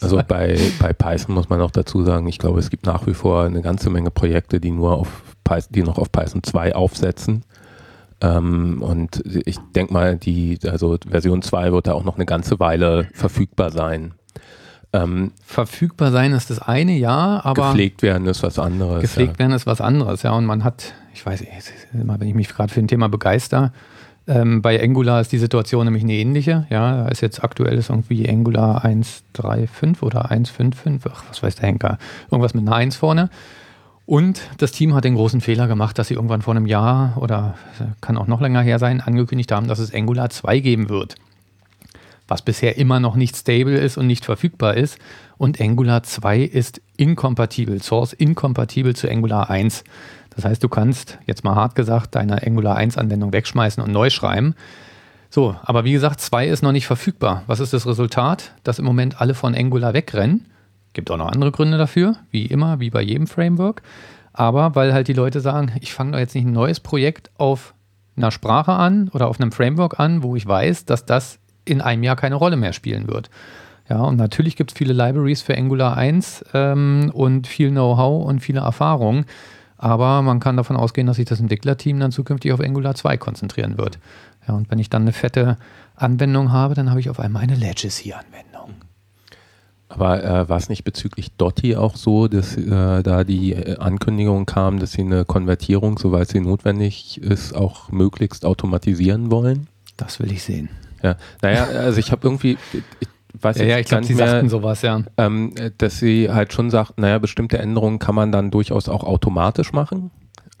[0.00, 3.14] Also bei, bei Python muss man auch dazu sagen, ich glaube, es gibt nach wie
[3.14, 7.44] vor eine ganze Menge Projekte, die nur auf Python, die noch auf Python 2 aufsetzen.
[8.22, 12.60] Ähm, und ich denke mal, die, also Version 2 wird da auch noch eine ganze
[12.60, 14.14] Weile verfügbar sein.
[14.92, 17.68] Ähm, verfügbar sein ist das eine, ja, aber.
[17.68, 19.00] Gepflegt werden ist was anderes.
[19.00, 19.38] Gepflegt ja.
[19.40, 20.32] werden ist was anderes, ja.
[20.32, 21.50] Und man hat, ich weiß nicht,
[21.92, 23.72] wenn ich mich gerade für ein Thema begeister,
[24.28, 26.66] ähm, bei Angular ist die Situation nämlich eine ähnliche.
[26.70, 31.66] Ja, da ist jetzt aktuell ist irgendwie Angular 1.3.5 oder 1.5.5, ach, was weiß der
[31.66, 31.98] Henker,
[32.30, 33.30] irgendwas mit einer 1 vorne.
[34.04, 37.54] Und das Team hat den großen Fehler gemacht, dass sie irgendwann vor einem Jahr oder
[38.00, 41.14] kann auch noch länger her sein, angekündigt haben, dass es Angular 2 geben wird.
[42.28, 44.98] Was bisher immer noch nicht stable ist und nicht verfügbar ist.
[45.38, 49.84] Und Angular 2 ist inkompatibel, Source inkompatibel zu Angular 1.
[50.34, 54.08] Das heißt, du kannst, jetzt mal hart gesagt, deine Angular 1 Anwendung wegschmeißen und neu
[54.10, 54.54] schreiben.
[55.30, 57.42] So, aber wie gesagt, 2 ist noch nicht verfügbar.
[57.46, 58.52] Was ist das Resultat?
[58.64, 60.46] Dass im Moment alle von Angular wegrennen.
[60.92, 63.82] Gibt auch noch andere Gründe dafür, wie immer, wie bei jedem Framework.
[64.32, 67.74] Aber weil halt die Leute sagen, ich fange doch jetzt nicht ein neues Projekt auf
[68.16, 72.02] einer Sprache an oder auf einem Framework an, wo ich weiß, dass das in einem
[72.02, 73.30] Jahr keine Rolle mehr spielen wird.
[73.88, 78.40] Ja, und natürlich gibt es viele Libraries für Angular 1 ähm, und viel Know-how und
[78.40, 79.26] viele Erfahrungen.
[79.76, 83.78] Aber man kann davon ausgehen, dass sich das Entwicklerteam dann zukünftig auf Angular 2 konzentrieren
[83.78, 83.98] wird.
[84.46, 85.58] Ja, und wenn ich dann eine fette
[85.96, 88.51] Anwendung habe, dann habe ich auf einmal eine Legacy-Anwendung.
[89.94, 94.46] Aber äh, war es nicht bezüglich Dotti auch so, dass äh, da die äh, Ankündigung
[94.46, 99.66] kam, dass sie eine Konvertierung, soweit sie notwendig ist, auch möglichst automatisieren wollen?
[99.98, 100.70] Das will ich sehen.
[101.02, 104.48] Ja, naja, also ich habe irgendwie, ich weiß ja, ja, ich glaube, sie mehr, sagten
[104.48, 105.02] sowas, ja.
[105.18, 109.74] Ähm, dass sie halt schon sagt, naja, bestimmte Änderungen kann man dann durchaus auch automatisch
[109.74, 110.10] machen,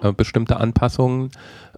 [0.02, 1.30] äh, bestimmte Anpassungen.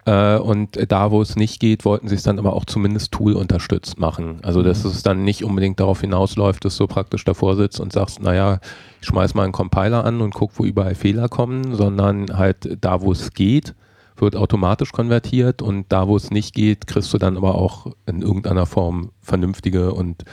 [0.05, 3.33] Äh, und da, wo es nicht geht, wollten sie es dann aber auch zumindest Tool
[3.33, 4.39] unterstützt machen.
[4.43, 4.91] Also, dass mhm.
[4.91, 8.59] es dann nicht unbedingt darauf hinausläuft, dass du praktisch davor sitzt und sagst, naja,
[9.01, 13.01] ich schmeiß mal einen Compiler an und guck, wo überall Fehler kommen, sondern halt da,
[13.01, 13.73] wo es geht,
[14.17, 18.21] wird automatisch konvertiert und da, wo es nicht geht, kriegst du dann aber auch in
[18.21, 20.23] irgendeiner Form vernünftige und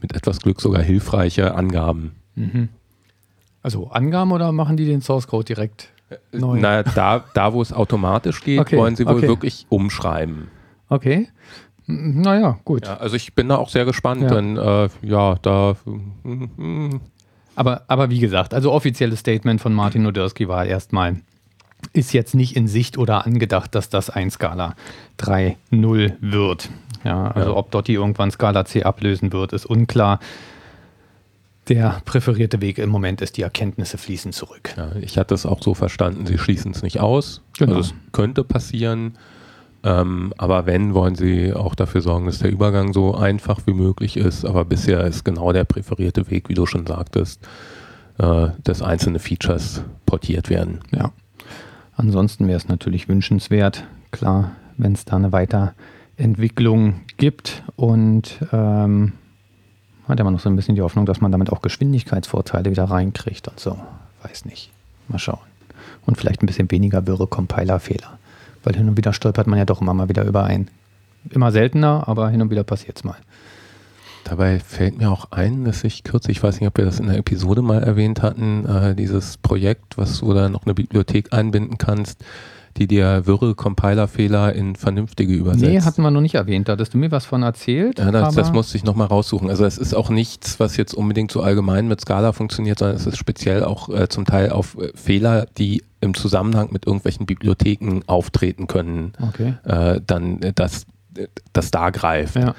[0.00, 2.12] mit etwas Glück sogar hilfreiche Angaben.
[2.34, 2.68] Mhm.
[3.62, 5.90] Also Angaben oder machen die den Source Code direkt
[6.32, 6.58] neu?
[6.58, 8.76] Naja, da, da wo es automatisch geht, okay.
[8.76, 9.28] wollen sie wohl okay.
[9.28, 10.48] wirklich umschreiben.
[10.88, 11.28] Okay.
[11.86, 12.86] Naja, gut.
[12.86, 14.28] Ja, also ich bin da auch sehr gespannt, ja.
[14.28, 15.76] denn äh, ja, da.
[17.56, 21.16] Aber, aber wie gesagt, also offizielles Statement von Martin Noderski war erstmal,
[21.92, 24.74] ist jetzt nicht in Sicht oder angedacht, dass das ein Skala
[25.18, 26.70] 3.0 wird.
[27.04, 27.56] Ja, also ja.
[27.56, 30.20] ob dort die irgendwann Skala C ablösen wird, ist unklar.
[31.70, 34.74] Der präferierte Weg im Moment ist, die Erkenntnisse fließen zurück.
[34.76, 37.42] Ja, ich hatte es auch so verstanden, sie schließen es nicht aus.
[37.58, 37.76] Genau.
[37.76, 39.12] Also es könnte passieren.
[39.84, 44.16] Ähm, aber wenn, wollen sie auch dafür sorgen, dass der Übergang so einfach wie möglich
[44.16, 44.44] ist.
[44.44, 47.46] Aber bisher ist genau der präferierte Weg, wie du schon sagtest,
[48.18, 50.80] äh, dass einzelne Features portiert werden.
[50.90, 51.12] Ja.
[51.94, 55.74] Ansonsten wäre es natürlich wünschenswert, klar, wenn es da eine weiter
[56.16, 59.12] Entwicklung gibt und ähm,
[60.10, 62.84] hat ja man noch so ein bisschen die Hoffnung, dass man damit auch Geschwindigkeitsvorteile wieder
[62.84, 63.78] reinkriegt und so.
[64.22, 64.70] Weiß nicht.
[65.08, 65.38] Mal schauen.
[66.06, 68.18] Und vielleicht ein bisschen weniger wirre Compiler-Fehler.
[68.62, 70.68] Weil hin und wieder stolpert man ja doch immer mal wieder über ein.
[71.30, 73.16] Immer seltener, aber hin und wieder passiert es mal.
[74.24, 77.06] Dabei fällt mir auch ein, dass ich kürzlich, ich weiß nicht, ob wir das in
[77.06, 81.78] der Episode mal erwähnt hatten, äh, dieses Projekt, was du da noch eine Bibliothek einbinden
[81.78, 82.22] kannst,
[82.76, 85.64] die dir wirre Compilerfehler in vernünftige übersetzt.
[85.64, 86.68] Nee, hatten wir noch nicht erwähnt.
[86.68, 87.98] Da hattest du mir was von erzählt.
[87.98, 89.50] Ja, das, das musste ich nochmal raussuchen.
[89.50, 93.06] Also es ist auch nichts, was jetzt unbedingt so allgemein mit Scala funktioniert, sondern es
[93.06, 98.00] ist speziell auch äh, zum Teil auf äh, Fehler, die im Zusammenhang mit irgendwelchen Bibliotheken
[98.06, 99.54] auftreten können, okay.
[99.64, 100.86] äh, dann äh, das,
[101.52, 102.36] das da greift.
[102.36, 102.54] Ja.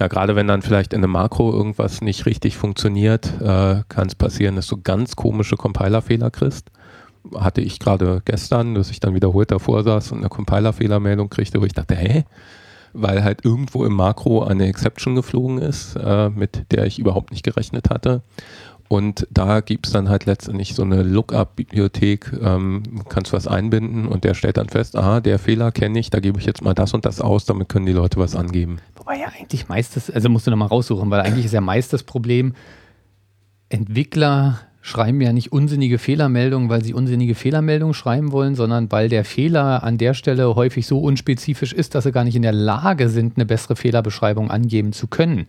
[0.00, 4.14] Ja, gerade wenn dann vielleicht in einem Makro irgendwas nicht richtig funktioniert, äh, kann es
[4.14, 6.70] passieren, dass du ganz komische Compilerfehler kriegst
[7.34, 11.64] hatte ich gerade gestern, dass ich dann wiederholt davor saß und eine Compiler-Fehlermeldung kriegte, wo
[11.64, 12.24] ich dachte, hä?
[12.92, 17.42] Weil halt irgendwo im Makro eine Exception geflogen ist, äh, mit der ich überhaupt nicht
[17.44, 18.22] gerechnet hatte.
[18.88, 24.24] Und da gibt es dann halt letztendlich so eine Lookup-Bibliothek, ähm, kannst was einbinden und
[24.24, 26.94] der stellt dann fest, aha, der Fehler kenne ich, da gebe ich jetzt mal das
[26.94, 28.78] und das aus, damit können die Leute was angeben.
[28.96, 32.02] Wobei ja eigentlich meistens, also musst du nochmal raussuchen, weil eigentlich ist ja meist das
[32.02, 32.54] Problem,
[33.68, 39.24] Entwickler schreiben ja nicht unsinnige Fehlermeldungen, weil sie unsinnige Fehlermeldungen schreiben wollen, sondern weil der
[39.24, 43.08] Fehler an der Stelle häufig so unspezifisch ist, dass sie gar nicht in der Lage
[43.08, 45.46] sind, eine bessere Fehlerbeschreibung angeben zu können.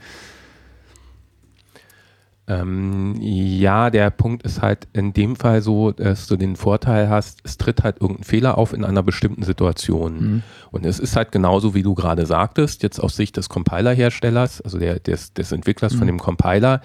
[2.50, 7.42] Ähm, ja, der Punkt ist halt in dem Fall so, dass du den Vorteil hast,
[7.44, 10.14] es tritt halt irgendein Fehler auf in einer bestimmten Situation.
[10.20, 10.44] Mhm.
[10.72, 14.80] Und es ist halt genauso, wie du gerade sagtest, jetzt aus Sicht des Compiler-Herstellers, also
[14.80, 15.98] der, des, des Entwicklers mhm.
[16.00, 16.82] von dem Compiler,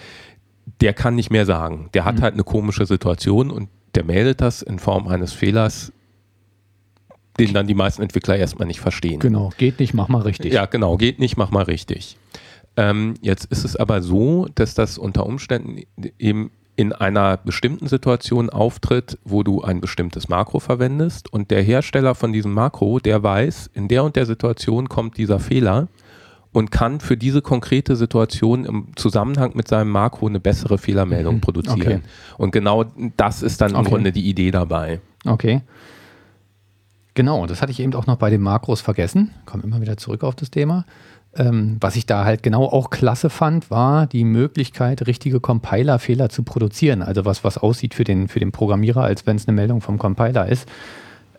[0.81, 1.89] der kann nicht mehr sagen.
[1.95, 2.23] Der hat mhm.
[2.23, 5.93] halt eine komische Situation und der meldet das in Form eines Fehlers,
[7.39, 9.21] den dann die meisten Entwickler erstmal nicht verstehen.
[9.21, 10.53] Genau, geht nicht, mach mal richtig.
[10.53, 12.17] Ja, genau, geht nicht, mach mal richtig.
[12.77, 15.83] Ähm, jetzt ist es aber so, dass das unter Umständen
[16.19, 22.17] eben in einer bestimmten Situation auftritt, wo du ein bestimmtes Makro verwendest und der Hersteller
[22.17, 25.89] von diesem Makro, der weiß, in der und der Situation kommt dieser Fehler
[26.55, 31.41] und kann für diese konkrete Situation im Zusammenhang mit seinem Makro eine bessere Fehlermeldung mhm.
[31.41, 31.81] produzieren.
[31.81, 32.01] Okay.
[32.39, 32.85] Und genau
[33.17, 33.91] das ist dann im okay.
[33.91, 35.01] Grunde die Idee dabei.
[35.27, 35.63] Okay.
[37.15, 39.31] Genau, das hatte ich eben auch noch bei den Makros vergessen.
[39.47, 40.85] Komme immer wieder zurück auf das Thema.
[41.37, 46.45] Ähm, was ich da halt genau auch klasse fand, war die Möglichkeit, richtige Compiler-Fehler zu
[46.45, 47.03] produzieren.
[47.03, 49.99] Also was, was aussieht für den, für den Programmierer, als wenn es eine Meldung vom
[49.99, 50.69] Compiler ist.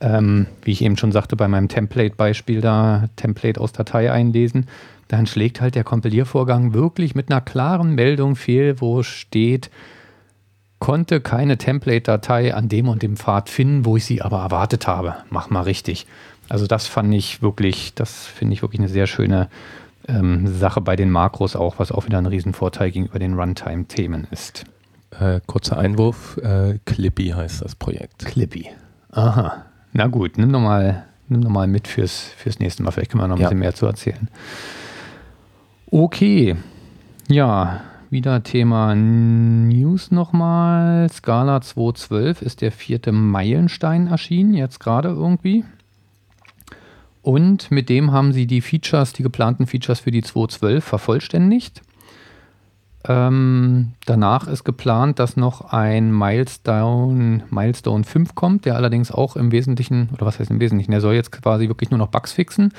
[0.01, 4.67] Ähm, wie ich eben schon sagte, bei meinem Template-Beispiel da, Template aus Datei einlesen,
[5.07, 9.69] dann schlägt halt der Kompiliervorgang wirklich mit einer klaren Meldung fehl, wo steht,
[10.79, 15.15] konnte keine Template-Datei an dem und dem Pfad finden, wo ich sie aber erwartet habe.
[15.29, 16.05] Mach mal richtig.
[16.49, 19.49] Also das fand ich wirklich, das finde ich wirklich eine sehr schöne
[20.07, 24.65] ähm, Sache bei den Makros auch, was auch wieder ein Riesenvorteil gegenüber den Runtime-Themen ist.
[25.19, 28.25] Äh, kurzer Einwurf, äh, Clippy heißt das Projekt.
[28.25, 28.69] Clippy.
[29.11, 29.65] Aha.
[29.93, 32.91] Na gut, nimm nochmal nimm noch mal mit fürs, fürs nächste Mal.
[32.91, 33.47] Vielleicht können wir noch ein ja.
[33.47, 34.27] bisschen mehr zu erzählen.
[35.91, 36.55] Okay.
[37.27, 41.09] Ja, wieder Thema News nochmal.
[41.09, 45.63] Scala 2.12 ist der vierte Meilenstein erschienen, jetzt gerade irgendwie.
[47.21, 51.81] Und mit dem haben sie die Features, die geplanten Features für die 2.12 vervollständigt.
[53.07, 59.51] Ähm, danach ist geplant, dass noch ein Milestone, Milestone 5 kommt, der allerdings auch im
[59.51, 62.73] Wesentlichen, oder was heißt im Wesentlichen, der soll jetzt quasi wirklich nur noch Bugs fixen.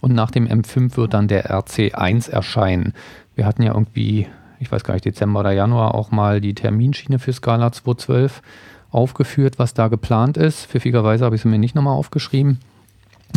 [0.00, 2.94] Und nach dem M5 wird dann der RC1 erscheinen.
[3.34, 4.26] Wir hatten ja irgendwie,
[4.58, 8.30] ich weiß gar nicht, Dezember oder Januar auch mal die Terminschiene für Scala 2.12
[8.90, 10.66] aufgeführt, was da geplant ist.
[10.66, 12.58] Pfiffigerweise habe ich es mir nicht nochmal aufgeschrieben.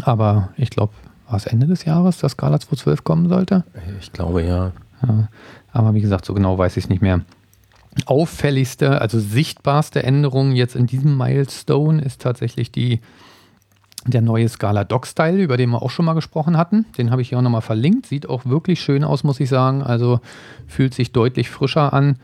[0.03, 0.93] Aber ich glaube,
[1.27, 3.63] war es Ende des Jahres, dass Scala 2.12 kommen sollte?
[3.99, 4.71] Ich glaube ja.
[5.07, 5.27] ja.
[5.71, 7.21] Aber wie gesagt, so genau weiß ich es nicht mehr.
[8.05, 13.01] Auffälligste, also sichtbarste Änderung jetzt in diesem Milestone ist tatsächlich die,
[14.05, 16.85] der neue Scala Doc-Style, über den wir auch schon mal gesprochen hatten.
[16.97, 18.05] Den habe ich hier auch nochmal verlinkt.
[18.05, 19.81] Sieht auch wirklich schön aus, muss ich sagen.
[19.81, 20.19] Also
[20.67, 22.17] fühlt sich deutlich frischer an.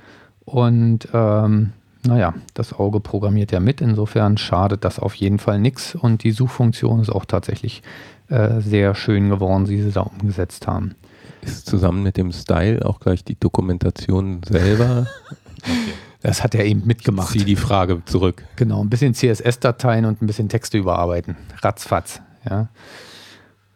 [0.45, 1.71] Und ähm,
[2.05, 6.31] naja, das Auge programmiert ja mit, insofern schadet das auf jeden Fall nichts und die
[6.31, 7.83] Suchfunktion ist auch tatsächlich
[8.29, 10.95] äh, sehr schön geworden, wie sie da umgesetzt haben.
[11.41, 15.07] Ist zusammen mit dem Style auch gleich die Dokumentation selber?
[15.61, 15.93] okay.
[16.21, 17.35] Das hat er eben mitgemacht.
[17.35, 18.43] Ich die Frage zurück.
[18.55, 21.37] Genau, ein bisschen CSS-Dateien und ein bisschen Texte überarbeiten.
[21.61, 22.21] Ratzfatz.
[22.49, 22.67] Ja.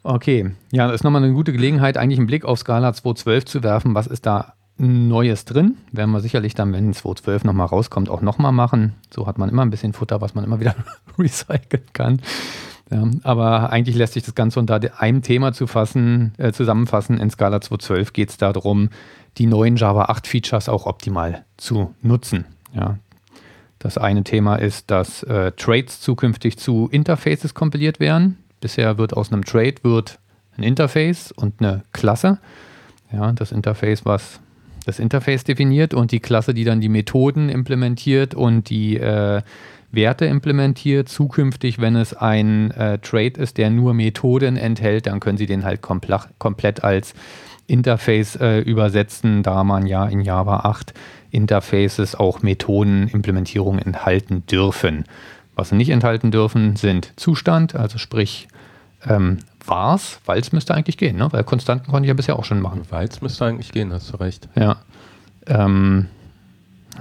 [0.03, 3.63] Okay, ja, das ist nochmal eine gute Gelegenheit, eigentlich einen Blick auf Scala 2.12 zu
[3.63, 3.95] werfen.
[3.95, 5.77] Was ist da Neues drin.
[5.91, 8.95] Werden wir sicherlich dann, wenn 2.12 nochmal rauskommt, auch nochmal machen.
[9.13, 10.75] So hat man immer ein bisschen Futter, was man immer wieder
[11.19, 12.21] recyceln kann.
[12.93, 17.19] Ja, aber eigentlich lässt sich das Ganze unter einem Thema zu fassen, äh, zusammenfassen.
[17.19, 18.89] In Scala 2.12 geht es darum,
[19.37, 22.45] die neuen Java 8 Features auch optimal zu nutzen.
[22.73, 22.99] Ja.
[23.79, 28.37] Das eine Thema ist, dass äh, Trades zukünftig zu Interfaces kompiliert werden.
[28.61, 30.19] Bisher wird aus einem Trade wird
[30.55, 32.37] ein Interface und eine Klasse.
[33.11, 34.39] Ja, das Interface, was
[34.85, 39.41] das Interface definiert und die Klasse, die dann die Methoden implementiert und die äh,
[39.93, 41.07] Werte implementiert.
[41.07, 45.63] Zukünftig, wenn es ein äh, Trade ist, der nur Methoden enthält, dann können Sie den
[45.63, 47.13] halt komplett als
[47.67, 50.93] Interface äh, übersetzen, da man ja in Java 8
[51.31, 55.05] Interfaces auch Methodenimplementierungen enthalten dürfen.
[55.55, 58.47] Was sie nicht enthalten dürfen, sind Zustand, also sprich
[59.07, 60.19] ähm, war's.
[60.25, 61.27] Walz müsste eigentlich gehen, ne?
[61.31, 62.81] weil Konstanten konnte ich ja bisher auch schon machen.
[62.89, 64.49] Walz müsste eigentlich gehen, hast du recht.
[64.55, 64.77] Ja.
[65.47, 66.07] Ähm,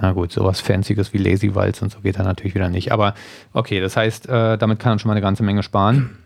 [0.01, 2.91] na gut, sowas Fancyes wie Lazy Walz und so geht da natürlich wieder nicht.
[2.91, 3.13] Aber
[3.53, 6.17] okay, das heißt, äh, damit kann man schon mal eine ganze Menge sparen.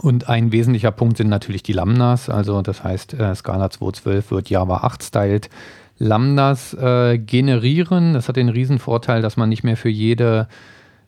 [0.00, 2.30] Und ein wesentlicher Punkt sind natürlich die Lambdas.
[2.30, 5.50] Also das heißt, äh, Scala 2.12 wird Java 8 styled.
[5.98, 8.14] Lambdas äh, generieren.
[8.14, 10.48] Das hat den Riesenvorteil, dass man nicht mehr für jede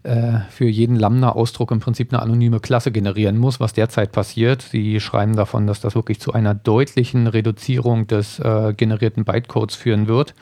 [0.04, 4.60] äh, für jeden Lambda-Ausdruck im Prinzip eine anonyme Klasse generieren muss, was derzeit passiert.
[4.60, 10.06] Sie schreiben davon, dass das wirklich zu einer deutlichen Reduzierung des äh, generierten Bytecodes führen
[10.06, 10.34] wird.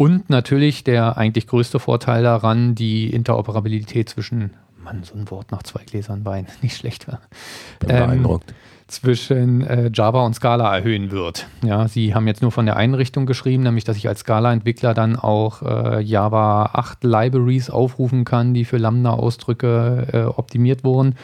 [0.00, 5.62] Und natürlich der eigentlich größte Vorteil daran, die Interoperabilität zwischen, Mann, so ein Wort nach
[5.62, 7.04] zwei Gläsern Wein, nicht schlecht.
[7.04, 8.54] Bin ähm, beeindruckt
[8.86, 11.48] zwischen äh, Java und Scala erhöhen wird.
[11.62, 15.16] Ja, sie haben jetzt nur von der Einrichtung geschrieben, nämlich dass ich als Scala-Entwickler dann
[15.16, 21.14] auch äh, Java 8 Libraries aufrufen kann, die für Lambda-Ausdrücke äh, optimiert wurden.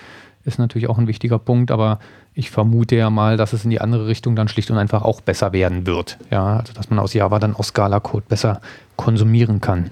[0.44, 1.98] ist natürlich auch ein wichtiger Punkt, aber
[2.38, 5.22] ich vermute ja mal, dass es in die andere Richtung dann schlicht und einfach auch
[5.22, 6.18] besser werden wird.
[6.30, 8.60] Ja, also dass man aus Java dann auch Scala-Code besser
[8.96, 9.90] konsumieren kann.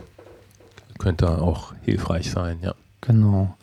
[0.98, 2.74] Könnte auch hilfreich sein, ja.
[3.00, 3.56] Genau.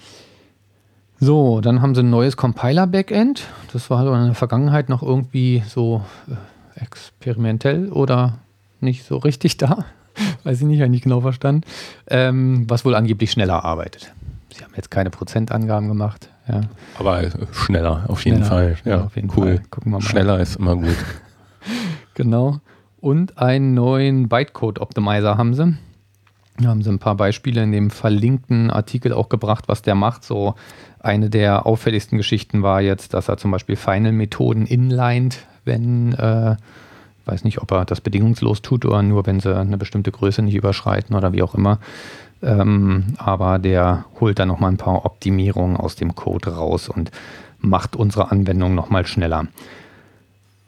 [1.19, 3.43] So, dann haben sie ein neues Compiler-Backend.
[3.71, 8.39] Das war in der Vergangenheit noch irgendwie so äh, experimentell oder
[8.79, 9.85] nicht so richtig da.
[10.43, 11.61] Weiß ich nicht, habe ich nicht genau verstanden.
[12.07, 14.11] Ähm, was wohl angeblich schneller arbeitet.
[14.51, 16.29] Sie haben jetzt keine Prozentangaben gemacht.
[16.51, 16.61] Ja.
[16.99, 18.75] Aber schneller, auf jeden Fall.
[18.75, 19.55] Schneller, ja, auf jeden cool.
[19.57, 19.61] Fall.
[19.69, 20.01] Gucken wir mal.
[20.01, 20.97] Schneller ist immer gut.
[22.13, 22.59] genau.
[22.99, 25.77] Und einen neuen Bytecode-Optimizer haben sie.
[26.59, 30.23] Da haben sie ein paar Beispiele in dem verlinkten Artikel auch gebracht, was der macht.
[30.23, 30.55] So
[30.99, 36.57] eine der auffälligsten Geschichten war jetzt, dass er zum Beispiel Final-Methoden inlined, wenn, äh,
[37.25, 40.55] weiß nicht, ob er das bedingungslos tut oder nur, wenn sie eine bestimmte Größe nicht
[40.55, 41.79] überschreiten oder wie auch immer.
[42.43, 47.11] Ähm, aber der holt dann nochmal ein paar Optimierungen aus dem Code raus und
[47.59, 49.47] macht unsere Anwendung nochmal schneller.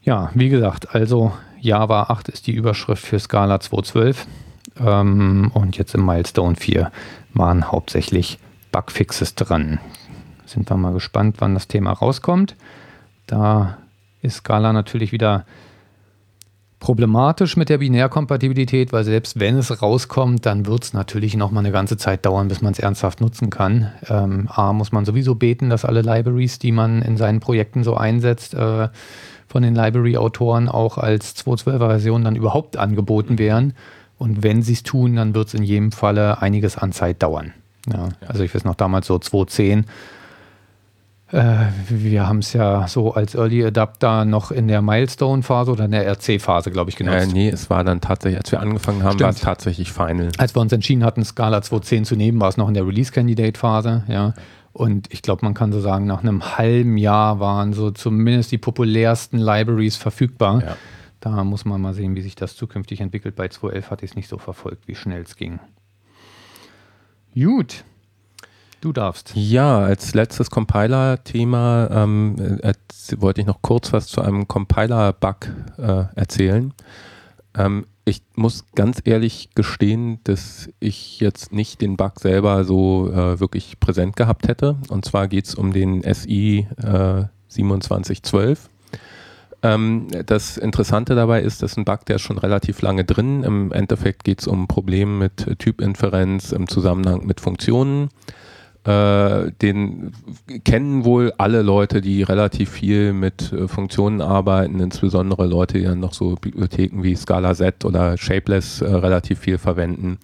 [0.03, 4.17] Ja, wie gesagt, also Java 8 ist die Überschrift für Scala 2.12
[4.80, 6.91] ähm, und jetzt im Milestone 4
[7.34, 8.38] waren hauptsächlich
[8.71, 9.80] Bugfixes dran.
[10.45, 12.55] Sind wir mal gespannt, wann das Thema rauskommt.
[13.28, 13.78] Da
[14.21, 15.45] ist Scala natürlich wieder
[16.84, 21.61] problematisch mit der Binärkompatibilität, weil selbst wenn es rauskommt, dann wird es natürlich noch mal
[21.61, 23.93] eine ganze Zeit dauern, bis man es ernsthaft nutzen kann.
[24.09, 27.95] Ähm, A, muss man sowieso beten, dass alle Libraries, die man in seinen Projekten so
[27.95, 28.89] einsetzt, äh,
[29.47, 33.75] von den Library-Autoren auch als 2.12er-Version dann überhaupt angeboten werden.
[34.17, 37.53] Und wenn sie es tun, dann wird es in jedem Falle einiges an Zeit dauern.
[37.89, 39.84] Ja, also ich weiß noch damals so 2.10 äh,
[41.34, 46.07] wir haben es ja so als Early Adapter noch in der Milestone-Phase oder in der
[46.07, 47.31] RC-Phase, glaube ich, genutzt.
[47.31, 50.29] Äh, nee, es war dann tatsächlich, als wir angefangen haben, war es tatsächlich Final.
[50.38, 54.03] Als wir uns entschieden hatten, Scala 2.10 zu nehmen, war es noch in der Release-Candidate-Phase,
[54.07, 54.34] ja.
[54.73, 58.57] Und ich glaube, man kann so sagen, nach einem halben Jahr waren so zumindest die
[58.57, 60.61] populärsten Libraries verfügbar.
[60.63, 60.77] Ja.
[61.19, 63.36] Da muss man mal sehen, wie sich das zukünftig entwickelt.
[63.36, 65.59] Bei 2.11 hatte ich es nicht so verfolgt, wie schnell es ging.
[67.34, 67.86] Gut.
[68.84, 69.31] Du darfst.
[69.34, 72.73] Ja, als letztes Compiler-Thema ähm, äh,
[73.15, 76.73] wollte ich noch kurz was zu einem Compiler-Bug äh, erzählen.
[77.57, 83.39] Ähm, ich muss ganz ehrlich gestehen, dass ich jetzt nicht den Bug selber so äh,
[83.39, 84.75] wirklich präsent gehabt hätte.
[84.89, 88.67] Und zwar geht es um den SI äh, 2712.
[89.61, 93.45] Ähm, das Interessante dabei ist, dass ein Bug, der ist schon relativ lange drin.
[93.45, 98.09] Im Endeffekt geht es um Probleme mit Typinferenz im Zusammenhang mit Funktionen.
[98.86, 100.11] Äh, den
[100.65, 106.01] kennen wohl alle Leute, die relativ viel mit äh, Funktionen arbeiten, insbesondere Leute, die dann
[106.01, 110.17] noch so Bibliotheken wie Scala Z oder Shapeless äh, relativ viel verwenden.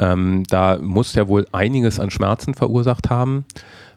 [0.00, 3.44] Ähm, da muss er wohl einiges an Schmerzen verursacht haben.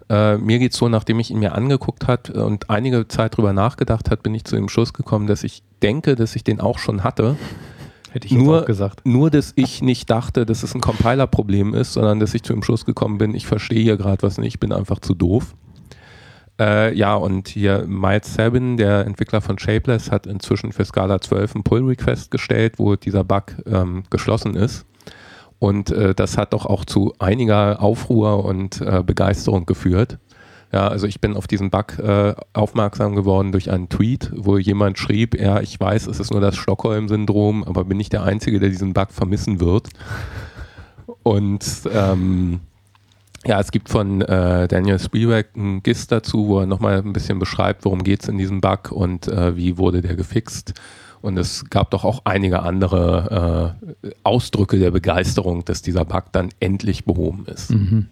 [0.07, 3.53] Äh, mir geht es so, nachdem ich ihn mir angeguckt hat und einige Zeit drüber
[3.53, 6.77] nachgedacht hat, bin ich zu dem Schluss gekommen, dass ich denke, dass ich den auch
[6.77, 7.37] schon hatte.
[8.11, 9.01] Hätte ich nur, gesagt.
[9.05, 12.63] Nur, dass ich nicht dachte, dass es ein Compiler-Problem ist, sondern dass ich zu dem
[12.63, 15.55] Schluss gekommen bin, ich verstehe hier gerade was nicht, ich bin einfach zu doof.
[16.59, 21.55] Äh, ja, und hier Miles Sabin, der Entwickler von Shapeless, hat inzwischen für Scala 12
[21.55, 24.85] einen Pull-Request gestellt, wo dieser Bug ähm, geschlossen ist.
[25.59, 30.17] Und äh, das hat doch auch zu einiger Aufruhr und äh, Begeisterung geführt.
[30.71, 34.99] Ja, also ich bin auf diesen Bug äh, aufmerksam geworden durch einen Tweet, wo jemand
[34.99, 38.69] schrieb, ja, ich weiß, es ist nur das Stockholm-Syndrom, aber bin ich der Einzige, der
[38.69, 39.89] diesen Bug vermissen wird.
[41.23, 42.59] Und ähm,
[43.45, 47.39] ja, es gibt von äh, Daniel Spielberg ein GIS dazu, wo er nochmal ein bisschen
[47.39, 50.73] beschreibt, worum geht es in diesem Bug und äh, wie wurde der gefixt.
[51.21, 56.49] Und es gab doch auch einige andere äh, Ausdrücke der Begeisterung, dass dieser Bug dann
[56.59, 57.71] endlich behoben ist.
[57.71, 58.07] Mhm.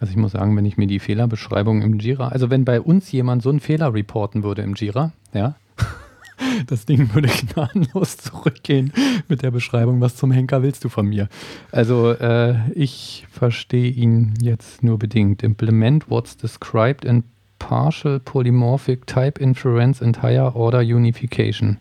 [0.00, 3.10] Also ich muss sagen, wenn ich mir die Fehlerbeschreibung im Jira, also wenn bei uns
[3.10, 5.56] jemand so einen Fehler reporten würde im Jira, ja,
[6.66, 8.92] das Ding würde gnadenlos zurückgehen
[9.28, 11.28] mit der Beschreibung, was zum Henker willst du von mir?
[11.72, 15.42] Also äh, ich verstehe ihn jetzt nur bedingt.
[15.42, 17.24] Implement what's described in
[17.58, 21.78] partial polymorphic type inference and higher order unification.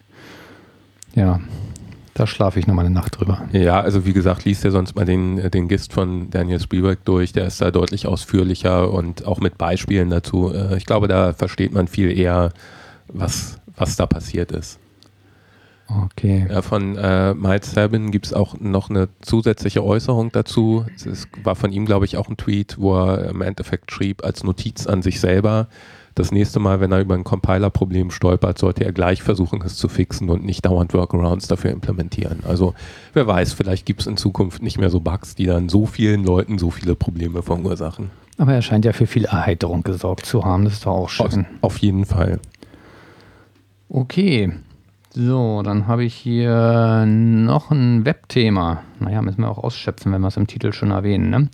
[1.14, 1.40] Ja,
[2.18, 3.48] da schlafe ich nochmal eine Nacht drüber.
[3.52, 7.06] Ja, also wie gesagt, liest ja sonst mal den, äh, den Gist von Daniel Spielberg
[7.06, 7.32] durch.
[7.32, 10.52] Der ist da deutlich ausführlicher und auch mit Beispielen dazu.
[10.52, 12.54] Äh, ich glaube, da versteht man viel eher,
[13.08, 14.80] was, was da passiert ist.
[15.88, 16.48] Okay.
[16.50, 20.86] Ja, von äh, Miles Sabin gibt es auch noch eine zusätzliche Äußerung dazu.
[20.96, 24.44] Es war von ihm, glaube ich, auch ein Tweet, wo er im Endeffekt schrieb, als
[24.44, 25.70] Notiz an sich selber,
[26.18, 29.88] das nächste Mal, wenn er über ein Compiler-Problem stolpert, sollte er gleich versuchen, es zu
[29.88, 32.40] fixen und nicht dauernd Workarounds dafür implementieren.
[32.48, 32.74] Also
[33.14, 36.24] wer weiß, vielleicht gibt es in Zukunft nicht mehr so Bugs, die dann so vielen
[36.24, 38.10] Leuten so viele Probleme verursachen.
[38.38, 40.66] Aber er scheint ja für viel Erheiterung gesorgt zu haben.
[40.66, 41.46] Das ist doch auch schön.
[41.62, 42.40] Auf, auf jeden Fall.
[43.90, 44.52] Okay.
[45.14, 48.84] So, dann habe ich hier noch ein Webthema.
[49.00, 51.30] Naja, müssen wir auch ausschöpfen, wenn wir es im Titel schon erwähnen.
[51.30, 51.50] Ne?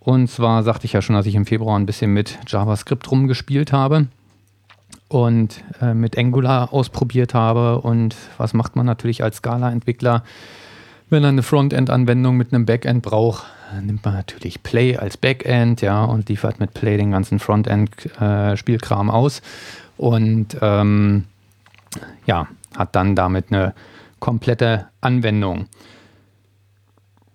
[0.00, 3.72] Und zwar sagte ich ja schon, dass ich im Februar ein bisschen mit JavaScript rumgespielt
[3.72, 4.06] habe
[5.08, 7.80] und äh, mit Angular ausprobiert habe.
[7.80, 10.22] Und was macht man natürlich als Scala-Entwickler,
[11.10, 13.46] wenn er eine Frontend-Anwendung mit einem Backend braucht?
[13.82, 19.12] nimmt man natürlich Play als Backend, ja, und liefert mit Play den ganzen Frontend-Spielkram äh,
[19.12, 19.42] aus.
[19.96, 21.24] Und ähm,
[22.26, 23.74] ja, hat dann damit eine
[24.20, 25.66] komplette Anwendung.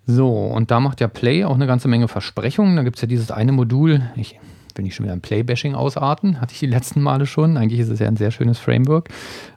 [0.06, 2.76] So, und da macht ja Play auch eine ganze Menge Versprechungen.
[2.76, 4.38] Da gibt es ja dieses eine Modul, ich
[4.74, 7.56] will nicht schon wieder ein Play-Bashing ausarten, hatte ich die letzten Male schon.
[7.56, 9.08] Eigentlich ist es ja ein sehr schönes Framework.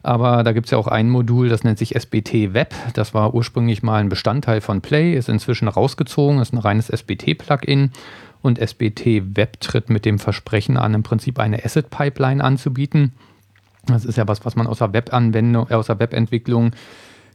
[0.03, 2.73] Aber da gibt es ja auch ein Modul, das nennt sich SBT Web.
[2.93, 7.91] Das war ursprünglich mal ein Bestandteil von Play, ist inzwischen rausgezogen, ist ein reines SBT-Plugin.
[8.41, 13.13] Und SBT Web tritt mit dem Versprechen an, im Prinzip eine Asset-Pipeline anzubieten.
[13.87, 15.73] Das ist ja was, was man aus der Webanwendung, äh,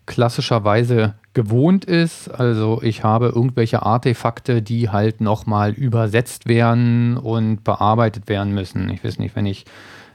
[0.07, 2.29] klassischerweise gewohnt ist.
[2.29, 8.91] Also ich habe irgendwelche Artefakte, die halt nochmal übersetzt werden und bearbeitet werden müssen.
[8.91, 9.65] Ich weiß nicht, wenn ich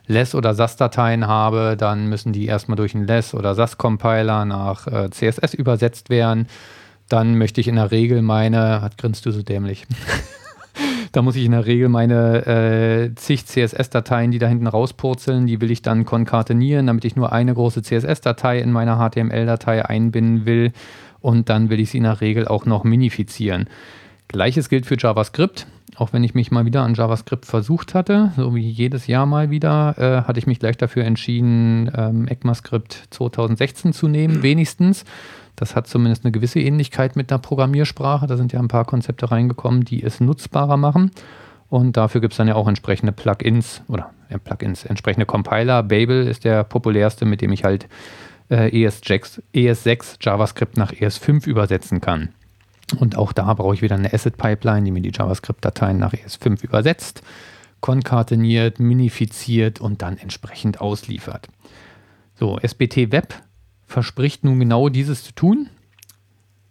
[0.07, 5.09] LESS oder SAS-Dateien habe, dann müssen die erstmal durch einen LESS oder SAS-Compiler nach äh,
[5.09, 6.47] CSS übersetzt werden.
[7.09, 9.85] Dann möchte ich in der Regel meine, hat grinst du so dämlich?
[11.11, 15.61] Da muss ich in der Regel meine äh, zig CSS-Dateien, die da hinten rauspurzeln, die
[15.61, 20.71] will ich dann konkatenieren, damit ich nur eine große CSS-Datei in meiner HTML-Datei einbinden will.
[21.19, 23.67] Und dann will ich sie in der Regel auch noch minifizieren.
[24.27, 25.67] Gleiches gilt für JavaScript.
[25.95, 29.49] Auch wenn ich mich mal wieder an JavaScript versucht hatte, so wie jedes Jahr mal
[29.49, 35.05] wieder, äh, hatte ich mich gleich dafür entschieden, ähm, ECMAScript 2016 zu nehmen, wenigstens.
[35.57, 38.27] Das hat zumindest eine gewisse Ähnlichkeit mit einer Programmiersprache.
[38.27, 41.11] Da sind ja ein paar Konzepte reingekommen, die es nutzbarer machen.
[41.67, 45.83] Und dafür gibt es dann ja auch entsprechende Plugins oder ja, Plugins, entsprechende Compiler.
[45.83, 47.87] Babel ist der populärste, mit dem ich halt
[48.49, 52.29] äh, ES6, ES6 JavaScript nach ES5 übersetzen kann.
[52.99, 57.23] Und auch da brauche ich wieder eine Asset-Pipeline, die mir die JavaScript-Dateien nach ES5 übersetzt,
[57.81, 61.47] konkateniert, minifiziert und dann entsprechend ausliefert.
[62.35, 63.33] So, SBT Web
[63.87, 65.69] verspricht nun genau dieses zu tun.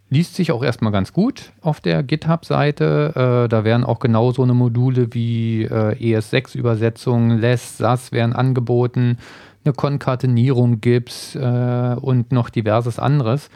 [0.09, 3.43] Liest sich auch erstmal ganz gut auf der GitHub-Seite.
[3.45, 9.17] Äh, da werden auch genau so eine Module wie äh, ES6-Übersetzung, LESS, SAS werden angeboten,
[9.65, 13.49] eine Konkatenierung gibt äh, und noch diverses anderes.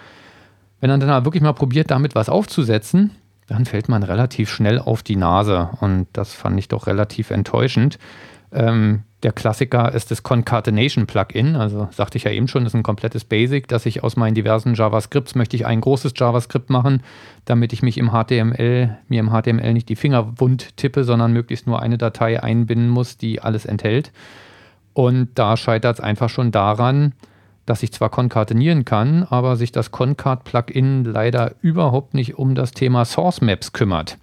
[0.82, 3.12] Wenn man dann wirklich mal probiert, damit was aufzusetzen,
[3.48, 5.70] dann fällt man relativ schnell auf die Nase.
[5.80, 7.98] Und das fand ich doch relativ enttäuschend.
[8.52, 11.56] Ähm, der Klassiker ist das Concatenation Plugin.
[11.56, 14.34] Also sagte ich ja eben schon, das ist ein komplettes Basic, dass ich aus meinen
[14.34, 17.04] diversen JavaScripts möchte ich ein großes JavaScript machen,
[17.46, 21.68] damit ich mich im HTML, mir im HTML nicht die Finger wund tippe, sondern möglichst
[21.68, 24.12] nur eine Datei einbinden muss, die alles enthält.
[24.94, 27.14] Und da scheitert es einfach schon daran,
[27.66, 33.06] dass ich zwar konkatenieren kann, aber sich das Concat-Plugin leider überhaupt nicht um das Thema
[33.06, 34.18] Source Maps kümmert.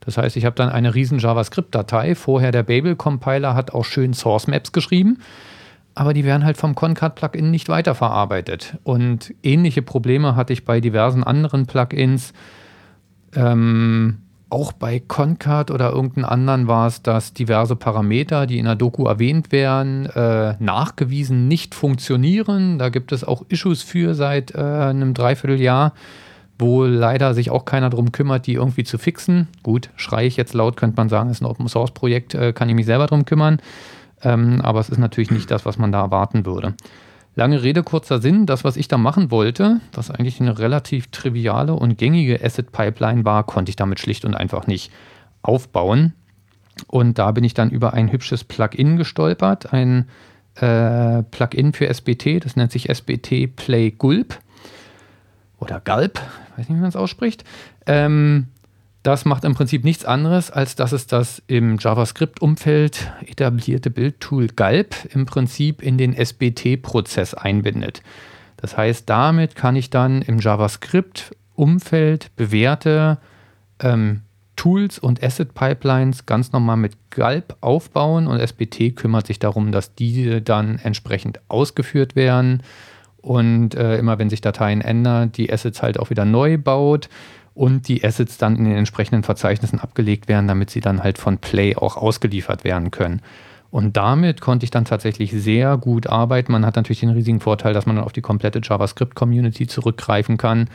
[0.00, 2.14] Das heißt, ich habe dann eine riesen JavaScript-Datei.
[2.14, 5.18] Vorher der Babel-Compiler hat auch schön Source Maps geschrieben,
[5.94, 8.78] aber die werden halt vom Concat-Plugin nicht weiterverarbeitet.
[8.82, 12.32] Und ähnliche Probleme hatte ich bei diversen anderen Plugins.
[13.34, 14.18] Ähm,
[14.50, 19.06] auch bei Concat oder irgendeinem anderen war es, dass diverse Parameter, die in der Doku
[19.06, 22.78] erwähnt werden, äh, nachgewiesen nicht funktionieren.
[22.78, 25.92] Da gibt es auch Issues für seit äh, einem Dreivierteljahr
[26.60, 29.48] wo leider sich auch keiner darum kümmert, die irgendwie zu fixen.
[29.62, 32.68] Gut, schreie ich jetzt laut, könnte man sagen, ist ein Open Source Projekt, äh, kann
[32.68, 33.60] ich mich selber darum kümmern.
[34.22, 36.74] Ähm, aber es ist natürlich nicht das, was man da erwarten würde.
[37.34, 38.44] Lange Rede, kurzer Sinn.
[38.44, 43.24] Das, was ich da machen wollte, was eigentlich eine relativ triviale und gängige Asset Pipeline
[43.24, 44.90] war, konnte ich damit schlicht und einfach nicht
[45.42, 46.12] aufbauen.
[46.88, 50.08] Und da bin ich dann über ein hübsches Plugin gestolpert, ein
[50.56, 54.38] äh, Plugin für SBT, das nennt sich SBT Play Gulp
[55.60, 56.20] oder Galb,
[56.56, 57.44] weiß nicht, wie man es ausspricht.
[57.86, 58.48] Ähm,
[59.02, 64.94] das macht im Prinzip nichts anderes, als dass es das im JavaScript-Umfeld etablierte Bildtool Galb
[65.14, 68.02] im Prinzip in den SBT-Prozess einbindet.
[68.58, 73.18] Das heißt, damit kann ich dann im JavaScript-Umfeld bewährte
[73.78, 74.20] ähm,
[74.56, 80.42] Tools und Asset-Pipelines ganz normal mit Galb aufbauen und SBT kümmert sich darum, dass diese
[80.42, 82.62] dann entsprechend ausgeführt werden
[83.22, 87.08] und äh, immer wenn sich Dateien ändern, die Assets halt auch wieder neu baut
[87.54, 91.38] und die Assets dann in den entsprechenden Verzeichnissen abgelegt werden, damit sie dann halt von
[91.38, 93.20] Play auch ausgeliefert werden können.
[93.70, 96.52] Und damit konnte ich dann tatsächlich sehr gut arbeiten.
[96.52, 100.68] Man hat natürlich den riesigen Vorteil, dass man dann auf die komplette JavaScript-Community zurückgreifen kann.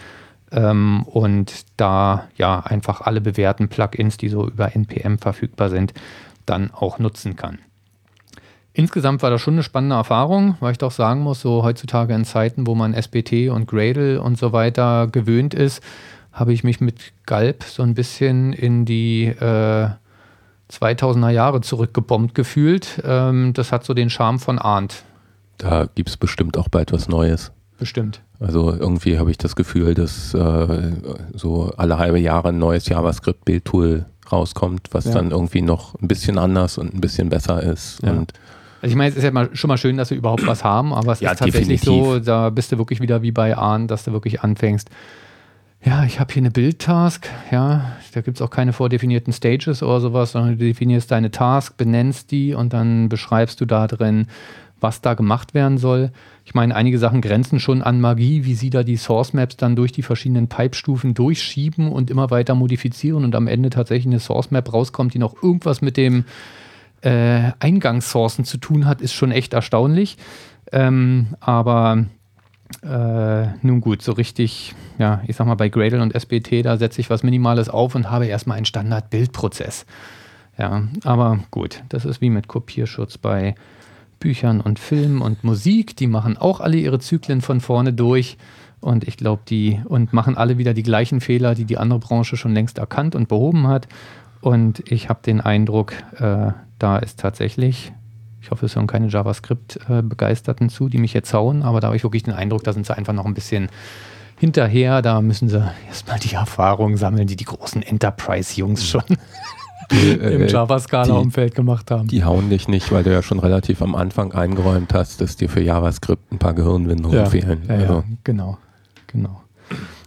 [0.51, 5.93] ähm, und da ja einfach alle bewährten Plugins, die so über NPM verfügbar sind,
[6.45, 7.57] dann auch nutzen kann.
[8.77, 12.25] Insgesamt war das schon eine spannende Erfahrung, weil ich doch sagen muss, so heutzutage in
[12.25, 15.81] Zeiten, wo man SBT und Gradle und so weiter gewöhnt ist,
[16.33, 19.87] habe ich mich mit Galb so ein bisschen in die äh,
[20.69, 23.01] 2000er Jahre zurückgebombt gefühlt.
[23.05, 25.03] Ähm, das hat so den Charme von Arndt.
[25.57, 27.53] Da gibt es bestimmt auch bald was Neues.
[27.79, 28.19] Bestimmt.
[28.41, 30.91] Also irgendwie habe ich das Gefühl, dass äh,
[31.33, 35.13] so alle halbe Jahre ein neues JavaScript-Bildtool rauskommt, was ja.
[35.13, 38.01] dann irgendwie noch ein bisschen anders und ein bisschen besser ist.
[38.03, 38.11] Ja.
[38.11, 38.33] Und
[38.85, 40.93] also ich meine, es ist ja mal, schon mal schön, dass wir überhaupt was haben,
[40.93, 42.07] aber es ja, ist tatsächlich definitiv.
[42.07, 44.91] so, da bist du wirklich wieder wie bei Ahn, dass du wirklich anfängst.
[45.83, 50.01] Ja, ich habe hier eine Build-Task, ja, da gibt es auch keine vordefinierten Stages oder
[50.01, 54.27] sowas, sondern du definierst deine Task, benennst die und dann beschreibst du da drin,
[54.79, 56.11] was da gemacht werden soll.
[56.43, 59.75] Ich meine, einige Sachen grenzen schon an Magie, wie sie da die Source Maps dann
[59.75, 64.51] durch die verschiedenen Pipe-Stufen durchschieben und immer weiter modifizieren und am Ende tatsächlich eine Source
[64.51, 66.25] Map rauskommt, die noch irgendwas mit dem
[67.01, 70.17] äh, Eingangssourcen zu tun hat, ist schon echt erstaunlich.
[70.71, 72.05] Ähm, aber
[72.81, 77.01] äh, nun gut, so richtig, ja, ich sag mal, bei Gradle und SBT, da setze
[77.01, 79.85] ich was Minimales auf und habe erstmal einen Standard-Bildprozess.
[80.57, 83.55] Ja, aber gut, das ist wie mit Kopierschutz bei
[84.19, 85.95] Büchern und Filmen und Musik.
[85.97, 88.37] Die machen auch alle ihre Zyklen von vorne durch.
[88.79, 92.37] Und ich glaube, die und machen alle wieder die gleichen Fehler, die die andere Branche
[92.37, 93.87] schon längst erkannt und behoben hat.
[94.41, 97.93] Und ich habe den Eindruck, äh, da ist tatsächlich,
[98.41, 102.03] ich hoffe, es hören keine JavaScript-Begeisterten zu, die mich jetzt hauen, aber da habe ich
[102.03, 103.69] wirklich den Eindruck, da sind sie einfach noch ein bisschen
[104.37, 105.01] hinterher.
[105.01, 109.03] Da müssen sie erstmal die Erfahrung sammeln, die die großen Enterprise-Jungs schon
[109.89, 112.07] im äh, Java-Scala-Umfeld gemacht haben.
[112.07, 115.49] Die hauen dich nicht, weil du ja schon relativ am Anfang eingeräumt hast, dass dir
[115.49, 117.63] für JavaScript ein paar Gehirnwindungen ja, fehlen.
[117.67, 117.93] Ja, also.
[117.93, 118.57] ja, genau,
[119.07, 119.41] genau.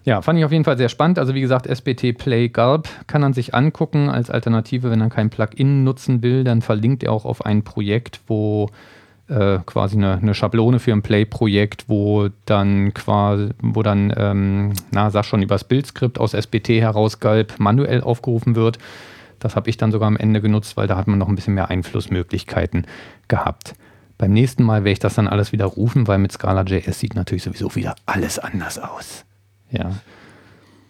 [0.09, 1.19] Ja, fand ich auf jeden Fall sehr spannend.
[1.19, 5.29] Also wie gesagt, SBT Play Gulp kann man sich angucken als Alternative, wenn er kein
[5.29, 8.71] Plugin nutzen will, dann verlinkt er auch auf ein Projekt, wo
[9.29, 15.11] äh, quasi eine, eine, Schablone für ein Play-Projekt, wo dann quasi, wo dann, ähm, na,
[15.11, 18.79] sag schon, übers Bildskript aus SBT heraus Gulp manuell aufgerufen wird.
[19.41, 21.53] Das habe ich dann sogar am Ende genutzt, weil da hat man noch ein bisschen
[21.53, 22.87] mehr Einflussmöglichkeiten
[23.29, 23.75] gehabt.
[24.17, 27.43] Beim nächsten Mal werde ich das dann alles wieder rufen, weil mit Scala.js sieht natürlich
[27.43, 29.27] sowieso wieder alles anders aus.
[29.71, 29.93] Ja.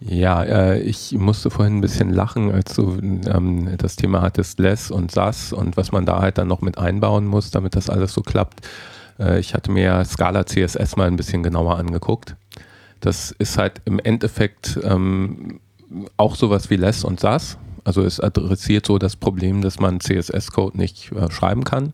[0.01, 4.91] Ja, äh, ich musste vorhin ein bisschen lachen, als du ähm, das Thema hattest, Less
[4.91, 8.13] und SAS und was man da halt dann noch mit einbauen muss, damit das alles
[8.13, 8.65] so klappt.
[9.19, 12.37] Äh, ich hatte mir Scala CSS mal ein bisschen genauer angeguckt.
[13.01, 15.59] Das ist halt im Endeffekt ähm,
[16.15, 17.57] auch sowas wie Less und SAS.
[17.83, 21.91] Also es adressiert so das Problem, dass man CSS-Code nicht äh, schreiben kann.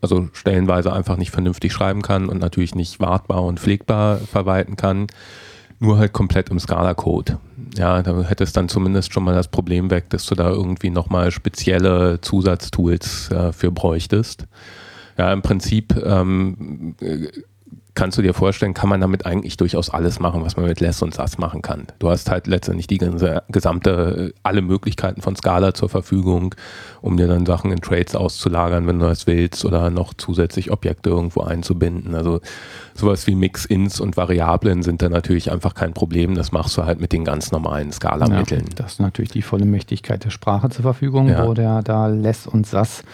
[0.00, 5.08] Also stellenweise einfach nicht vernünftig schreiben kann und natürlich nicht wartbar und pflegbar verwalten kann
[5.84, 7.38] nur halt komplett im Scala-Code.
[7.76, 11.30] Ja, da hättest dann zumindest schon mal das Problem weg, dass du da irgendwie nochmal
[11.30, 14.46] spezielle Zusatztools äh, für bräuchtest.
[15.18, 16.94] Ja, im Prinzip ähm,
[17.94, 21.00] kannst du dir vorstellen, kann man damit eigentlich durchaus alles machen, was man mit Less
[21.02, 21.86] und SAS machen kann.
[22.00, 26.54] Du hast halt letztendlich die ganze, gesamte, alle Möglichkeiten von Scala zur Verfügung,
[27.00, 31.10] um dir dann Sachen in Trades auszulagern, wenn du das willst, oder noch zusätzlich Objekte
[31.10, 32.14] irgendwo einzubinden.
[32.14, 32.40] Also
[32.94, 36.34] sowas wie Mix-Ins und Variablen sind da natürlich einfach kein Problem.
[36.34, 38.66] Das machst du halt mit den ganz normalen Scala-Mitteln.
[38.68, 41.46] Ja, das ist natürlich die volle Mächtigkeit der Sprache zur Verfügung, ja.
[41.46, 43.04] wo der da Less und SAS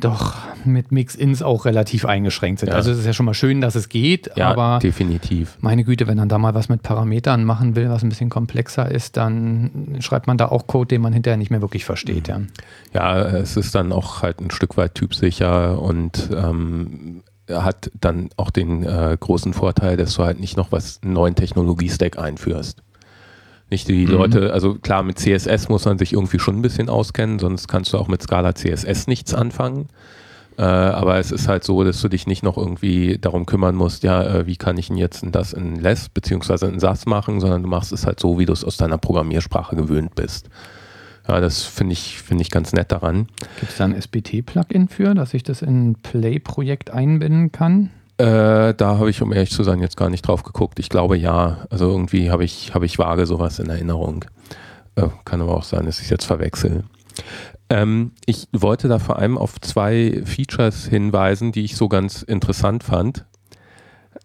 [0.00, 2.68] doch mit Mix-Ins auch relativ eingeschränkt sind.
[2.68, 2.76] Ja.
[2.76, 5.56] Also es ist ja schon mal schön, dass es geht, ja, aber definitiv.
[5.60, 8.90] Meine Güte, wenn man da mal was mit Parametern machen will, was ein bisschen komplexer
[8.90, 12.28] ist, dann schreibt man da auch Code, den man hinterher nicht mehr wirklich versteht.
[12.28, 12.48] Mhm.
[12.92, 18.30] Ja, ja es ist dann auch halt ein Stück weit typsicher und ähm, hat dann
[18.36, 22.82] auch den äh, großen Vorteil, dass du halt nicht noch was einen neuen Technologie-Stack einführst.
[23.70, 24.12] Nicht die mhm.
[24.12, 27.92] Leute, also klar, mit CSS muss man sich irgendwie schon ein bisschen auskennen, sonst kannst
[27.92, 29.88] du auch mit Scala CSS nichts anfangen.
[30.58, 34.02] Äh, aber es ist halt so, dass du dich nicht noch irgendwie darum kümmern musst,
[34.02, 37.62] ja, äh, wie kann ich denn jetzt das in Less beziehungsweise in SAS machen, sondern
[37.62, 40.50] du machst es halt so, wie du es aus deiner Programmiersprache gewöhnt bist.
[41.28, 43.28] Ja, das finde ich, find ich ganz nett daran.
[43.60, 47.90] Gibt es da ein SBT-Plugin für, dass ich das in ein Play-Projekt einbinden kann?
[48.20, 50.78] Äh, da habe ich, um ehrlich zu sein, jetzt gar nicht drauf geguckt.
[50.78, 51.66] Ich glaube ja.
[51.70, 54.26] Also irgendwie habe ich, hab ich vage sowas in Erinnerung.
[54.94, 56.84] Äh, kann aber auch sein, dass ich jetzt verwechsel.
[57.70, 62.84] Ähm, ich wollte da vor allem auf zwei Features hinweisen, die ich so ganz interessant
[62.84, 63.24] fand.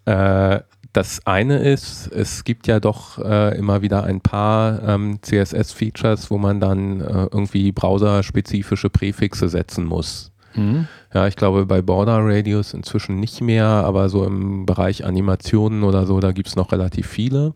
[0.04, 0.60] Äh,
[0.92, 6.38] das eine ist, es gibt ja doch äh, immer wieder ein paar ähm, CSS-Features, wo
[6.38, 10.34] man dann äh, irgendwie browserspezifische Präfixe setzen muss.
[10.56, 10.88] Mhm.
[11.14, 16.06] Ja, ich glaube bei Border Radius inzwischen nicht mehr, aber so im Bereich Animationen oder
[16.06, 17.54] so, da gibt es noch relativ viele.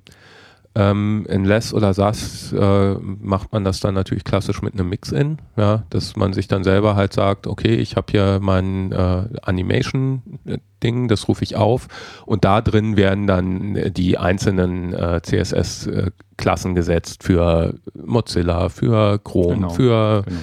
[0.75, 5.39] Ähm, in Less oder SAS äh, macht man das dann natürlich klassisch mit einem Mix-In,
[5.57, 11.07] ja, dass man sich dann selber halt sagt, okay, ich habe hier mein äh, Animation-Ding,
[11.07, 11.87] das rufe ich auf
[12.27, 19.69] und da drin werden dann die einzelnen äh, CSS-Klassen gesetzt für Mozilla, für Chrome, genau,
[19.69, 20.39] für genau.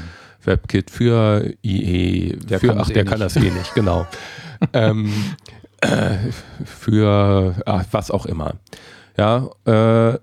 [0.47, 4.07] WebKit, für IE, der für, ach, der eh kann das eh nicht, genau.
[4.73, 5.13] ähm,
[5.81, 6.17] äh,
[6.65, 8.55] für ach, was auch immer.
[9.17, 10.19] Ja, äh,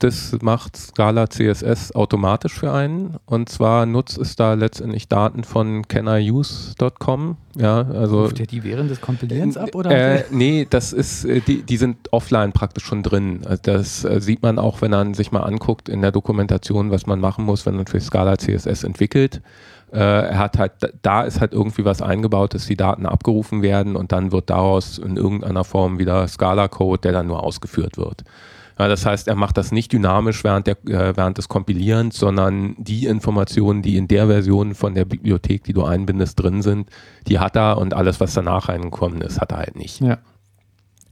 [0.00, 3.16] das macht Scala CSS automatisch für einen.
[3.26, 7.36] Und zwar nutzt es da letztendlich Daten von caniuse.com.
[7.56, 8.24] Ja, also.
[8.24, 9.74] Ruft ihr die während des Kompilierens ab?
[9.74, 9.90] Oder?
[9.90, 13.42] Äh, nee, das ist, äh, die, die sind offline praktisch schon drin.
[13.44, 17.06] Also das äh, sieht man auch, wenn man sich mal anguckt in der Dokumentation, was
[17.06, 19.42] man machen muss, wenn man für Scala CSS entwickelt.
[19.92, 20.72] Äh, er hat halt,
[21.02, 24.98] da ist halt irgendwie was eingebaut, dass die Daten abgerufen werden und dann wird daraus
[24.98, 28.24] in irgendeiner Form wieder Scala-Code, der dann nur ausgeführt wird.
[28.78, 32.74] Ja, das heißt, er macht das nicht dynamisch während, der, äh, während des Kompilierens, sondern
[32.78, 36.90] die Informationen, die in der Version von der Bibliothek, die du einbindest, drin sind,
[37.28, 40.00] die hat er und alles, was danach reingekommen ist, hat er halt nicht.
[40.00, 40.18] Ja.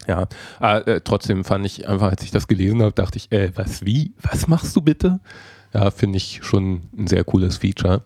[0.08, 0.26] Ja,
[0.60, 4.12] äh, trotzdem fand ich einfach, als ich das gelesen habe, dachte ich, äh, was, wie,
[4.22, 5.20] was machst du bitte?
[5.72, 8.02] Ja, finde ich schon ein sehr cooles Feature.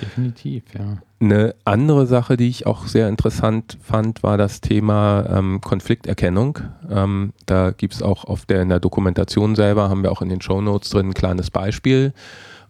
[0.00, 0.98] Definitiv, ja.
[1.20, 6.58] Eine andere Sache, die ich auch sehr interessant fand, war das Thema ähm, Konflikterkennung.
[6.90, 10.28] Ähm, da gibt es auch auf der, in der Dokumentation selber, haben wir auch in
[10.28, 12.12] den Show Notes drin ein kleines Beispiel.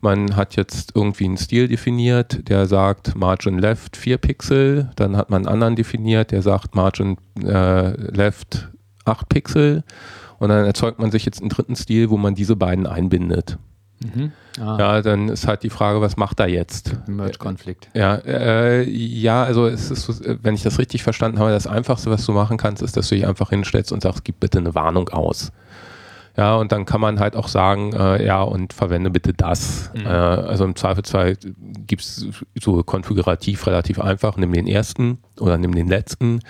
[0.05, 4.91] Man hat jetzt irgendwie einen Stil definiert, der sagt Margin Left 4 Pixel.
[4.97, 8.69] Dann hat man einen anderen definiert, der sagt Margin äh, Left
[9.07, 9.83] 8 Pixel.
[10.39, 13.57] Und dann erzeugt man sich jetzt einen dritten Stil, wo man diese beiden einbindet.
[14.03, 14.33] Mhm.
[14.61, 14.77] Ah.
[14.79, 16.97] Ja, dann ist halt die Frage, was macht er jetzt?
[17.09, 17.89] Merge-Konflikt.
[17.95, 22.11] Ja, äh, ja, also es ist, so, wenn ich das richtig verstanden habe, das Einfachste,
[22.11, 24.75] was du machen kannst, ist, dass du dich einfach hinstellst und sagst, gib bitte eine
[24.75, 25.53] Warnung aus.
[26.37, 29.93] Ja, und dann kann man halt auch sagen, äh, ja, und verwende bitte das.
[29.95, 30.07] Mhm.
[30.07, 31.37] Äh, also im Zweifelsfall
[31.87, 32.27] gibt es
[32.61, 36.41] so konfigurativ relativ einfach, nimm den ersten oder nimm den letzten.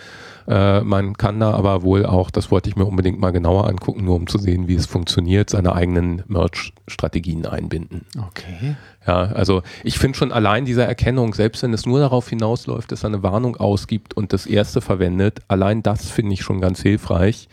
[0.48, 4.04] Äh, man kann da aber wohl auch, das wollte ich mir unbedingt mal genauer angucken,
[4.04, 8.06] nur um zu sehen, wie es funktioniert, seine eigenen Merch-Strategien einbinden.
[8.28, 8.76] Okay.
[9.06, 13.04] Ja, also ich finde schon allein diese Erkennung, selbst wenn es nur darauf hinausläuft, dass
[13.04, 17.48] er eine Warnung ausgibt und das erste verwendet, allein das finde ich schon ganz hilfreich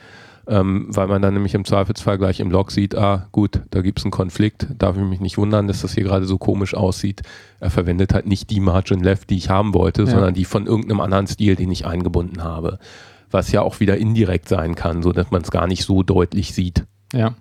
[0.52, 4.00] ähm, weil man dann nämlich im Zweifelsfall gleich im Log sieht, ah gut, da gibt
[4.00, 7.22] es einen Konflikt, darf ich mich nicht wundern, dass das hier gerade so komisch aussieht.
[7.62, 10.10] Er verwendet halt nicht die Margin Left, die ich haben wollte, ja.
[10.10, 12.80] sondern die von irgendeinem anderen Stil, den ich eingebunden habe.
[13.32, 16.54] Was ja auch wieder indirekt sein kann, so dass man es gar nicht so deutlich
[16.54, 16.84] sieht.
[17.14, 17.34] Ja.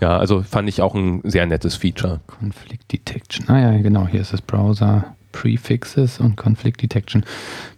[0.00, 2.20] Ja, also fand ich auch ein sehr nettes Feature.
[2.26, 3.48] Conflict Detection.
[3.48, 5.14] Ah ja, genau, hier ist das Browser.
[5.34, 7.24] Prefixes und Conflict Detection.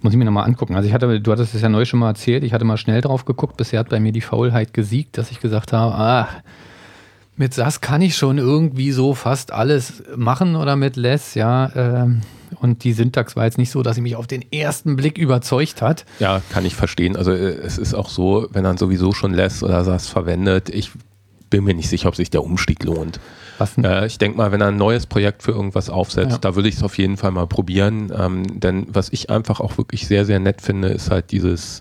[0.03, 0.77] Muss ich mir nochmal angucken.
[0.77, 3.01] Also ich hatte, du hattest es ja neu schon mal erzählt, ich hatte mal schnell
[3.01, 6.29] drauf geguckt, bisher hat bei mir die Faulheit gesiegt, dass ich gesagt habe, ah,
[7.37, 11.71] mit SAS kann ich schon irgendwie so fast alles machen oder mit Less, ja.
[11.75, 12.21] Ähm,
[12.61, 15.83] und die Syntax war jetzt nicht so, dass sie mich auf den ersten Blick überzeugt
[15.83, 16.05] hat.
[16.19, 17.17] Ja, kann ich verstehen.
[17.17, 20.93] Also äh, es ist auch so, wenn man sowieso schon Less oder SAS verwendet, ich
[21.51, 23.19] bin mir nicht sicher, ob sich der Umstieg lohnt.
[23.85, 26.39] Äh, ich denke mal, wenn er ein neues Projekt für irgendwas aufsetzt, ja.
[26.39, 28.13] da würde ich es auf jeden Fall mal probieren.
[28.17, 31.81] Ähm, denn was ich einfach auch wirklich sehr, sehr nett finde, ist halt dieses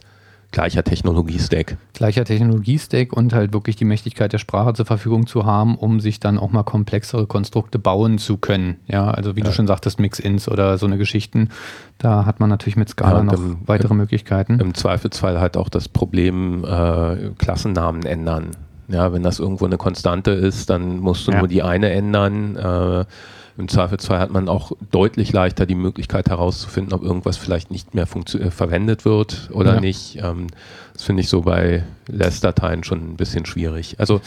[0.56, 1.76] gleicher Technologie-Stack.
[1.94, 6.22] Gleicher Technologie-Stack und halt wirklich die Mächtigkeit der Sprache zur Verfügung zu haben, um sich
[6.22, 8.78] dann auch mal komplexere Konstrukte bauen zu können.
[8.88, 9.48] Ja, also wie ja.
[9.48, 11.50] du schon sagtest, Mix-Ins oder so eine Geschichten,
[11.98, 14.60] da hat man natürlich mit Scala ja, noch im, weitere im, Möglichkeiten.
[14.60, 18.52] Im Zweifelsfall halt auch das Problem äh, Klassennamen ändern.
[18.88, 21.40] Ja, wenn das irgendwo eine Konstante ist, dann musst du ja.
[21.40, 22.56] nur die eine ändern.
[22.56, 23.06] Äh,
[23.58, 28.06] Im Zweifelsfall hat man auch deutlich leichter die Möglichkeit herauszufinden, ob irgendwas vielleicht nicht mehr
[28.06, 29.82] äh, verwendet wird oder ja.
[29.82, 30.18] nicht.
[30.22, 30.48] Ähm,
[30.94, 33.96] das finde ich so bei LESS-Dateien schon ein bisschen schwierig.
[34.00, 34.22] Also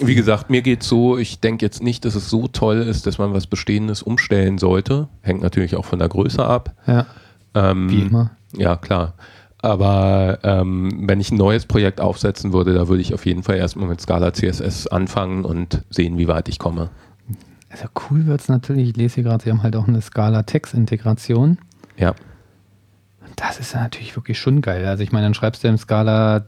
[0.00, 3.06] wie gesagt, mir geht es so, ich denke jetzt nicht, dass es so toll ist,
[3.06, 5.08] dass man was Bestehendes umstellen sollte.
[5.20, 6.74] Hängt natürlich auch von der Größe ab.
[6.86, 7.06] Ja.
[7.54, 8.30] Ähm, wie immer.
[8.56, 9.14] Ja, klar.
[9.62, 13.56] Aber ähm, wenn ich ein neues Projekt aufsetzen würde, da würde ich auf jeden Fall
[13.56, 16.90] erstmal mit Scala CSS anfangen und sehen, wie weit ich komme.
[17.70, 21.58] Also cool wird es natürlich, ich lese hier gerade, Sie haben halt auch eine Scala-Text-Integration.
[21.96, 22.14] Ja.
[23.36, 24.84] Das ist natürlich wirklich schon geil.
[24.84, 26.44] Also ich meine, dann schreibst du im Scala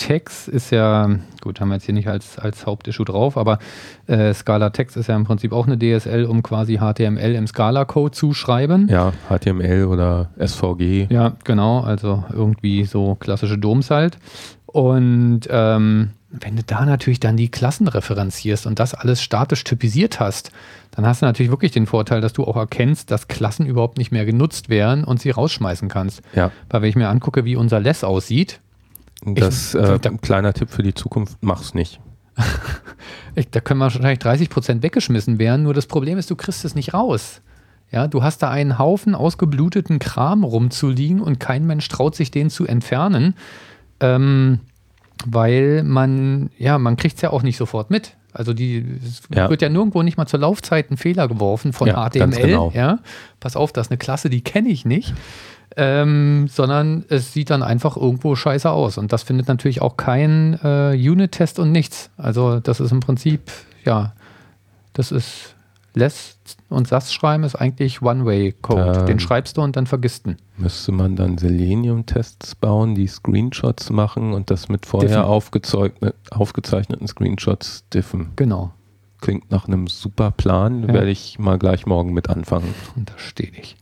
[0.00, 1.10] Text ist ja,
[1.42, 3.58] gut, haben wir jetzt hier nicht als, als Hauptissue drauf, aber
[4.06, 8.12] äh, Scala Text ist ja im Prinzip auch eine DSL, um quasi HTML im Scala-Code
[8.12, 8.88] zu schreiben.
[8.88, 11.08] Ja, HTML oder SVG.
[11.10, 14.16] Ja, genau, also irgendwie so klassische Doms halt.
[14.64, 20.18] Und ähm, wenn du da natürlich dann die Klassen referenzierst und das alles statisch typisiert
[20.18, 20.50] hast,
[20.92, 24.12] dann hast du natürlich wirklich den Vorteil, dass du auch erkennst, dass Klassen überhaupt nicht
[24.12, 26.22] mehr genutzt werden und sie rausschmeißen kannst.
[26.34, 26.52] Ja.
[26.70, 28.60] Weil wenn ich mir angucke, wie unser Less aussieht,
[29.24, 32.00] das ich, äh, kleiner Tipp für die Zukunft, mach's nicht.
[33.50, 36.94] da können wahrscheinlich 30 Prozent weggeschmissen werden, nur das Problem ist, du kriegst es nicht
[36.94, 37.42] raus.
[37.92, 42.48] Ja, du hast da einen Haufen ausgebluteten Kram rumzuliegen und kein Mensch traut sich, den
[42.48, 43.34] zu entfernen,
[43.98, 44.60] ähm,
[45.26, 48.16] weil man, ja, man kriegt es ja auch nicht sofort mit.
[48.32, 49.50] Also die es ja.
[49.50, 52.40] wird ja nirgendwo nicht mal zur Laufzeit ein Fehler geworfen von ja, HTML.
[52.40, 52.72] Genau.
[52.74, 53.00] Ja,
[53.40, 55.14] pass auf, das ist eine Klasse, die kenne ich nicht.
[55.76, 58.98] Ähm, sondern es sieht dann einfach irgendwo scheiße aus.
[58.98, 62.10] Und das findet natürlich auch kein äh, Unit-Test und nichts.
[62.16, 63.50] Also das ist im Prinzip,
[63.84, 64.14] ja,
[64.92, 65.54] das ist
[65.94, 66.38] Less
[66.68, 69.00] und SAS schreiben ist eigentlich One-Way-Code.
[69.00, 70.36] Ähm, Den schreibst du und dann vergisst du.
[70.56, 78.30] Müsste man dann Selenium-Tests bauen, die Screenshots machen und das mit vorher aufgezeichneten Screenshots diffen.
[78.36, 78.72] Genau.
[79.20, 80.94] Klingt nach einem super Plan, ja.
[80.94, 82.72] werde ich mal gleich morgen mit anfangen.
[82.96, 83.76] Und da stehe ich.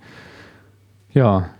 [1.12, 1.50] Ja.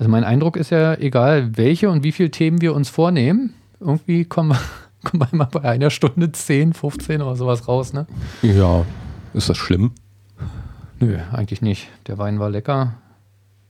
[0.00, 4.24] Also mein Eindruck ist ja, egal welche und wie viele Themen wir uns vornehmen, irgendwie
[4.24, 4.58] kommen wir,
[5.04, 8.06] kommen wir mal bei einer Stunde 10, 15 oder sowas raus, ne?
[8.40, 8.86] Ja,
[9.34, 9.92] ist das schlimm?
[11.00, 11.88] Nö, eigentlich nicht.
[12.06, 12.94] Der Wein war lecker,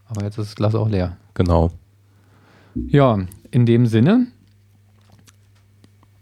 [0.07, 1.16] aber jetzt ist das Glas auch leer.
[1.35, 1.73] Genau.
[2.77, 3.19] Ja,
[3.51, 4.28] in dem Sinne.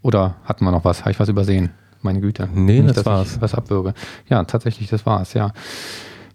[0.01, 1.01] Oder hatten wir noch was?
[1.01, 1.69] Habe ich was übersehen?
[2.01, 2.49] Meine Güte.
[2.51, 3.39] Nee, nicht, das war's.
[3.41, 3.93] was abbürge.
[4.27, 5.53] Ja, tatsächlich, das war's, ja.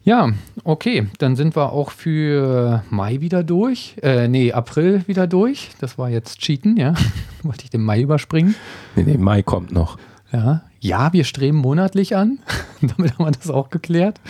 [0.05, 0.31] Ja,
[0.65, 1.07] okay.
[1.19, 3.97] Dann sind wir auch für Mai wieder durch.
[4.03, 5.71] Äh, nee, April wieder durch.
[5.81, 6.95] Das war jetzt Cheaten, ja.
[7.43, 8.55] Wollte ich den Mai überspringen.
[8.97, 9.99] Nee, nee, Mai kommt noch.
[10.31, 12.39] Ja, ja, wir streben monatlich an.
[12.83, 14.21] Damit haben wir das auch geklärt.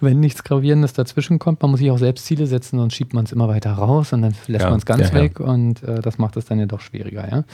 [0.00, 3.24] Wenn nichts Gravierendes dazwischen kommt, man muss sich auch selbst Ziele setzen, sonst schiebt man
[3.24, 6.00] es immer weiter raus und dann lässt ja, man es ganz ja, weg und äh,
[6.00, 7.44] das macht es dann ja doch schwieriger, ja.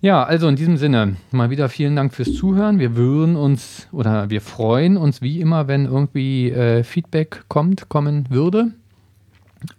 [0.00, 2.78] Ja, also in diesem Sinne, mal wieder vielen Dank fürs Zuhören.
[2.78, 8.26] Wir würden uns oder wir freuen uns wie immer, wenn irgendwie äh, Feedback kommt, kommen
[8.30, 8.72] würde.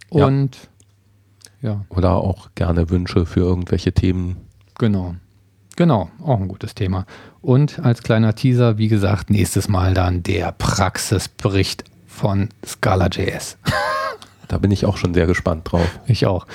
[0.09, 0.57] Und
[1.61, 1.85] ja.
[1.89, 4.37] Oder auch gerne Wünsche für irgendwelche Themen.
[4.77, 5.15] Genau.
[5.75, 7.05] Genau, auch ein gutes Thema.
[7.41, 13.57] Und als kleiner Teaser, wie gesagt, nächstes Mal dann der Praxisbericht von Scala.js.
[14.49, 15.99] da bin ich auch schon sehr gespannt drauf.
[16.07, 16.45] Ich auch.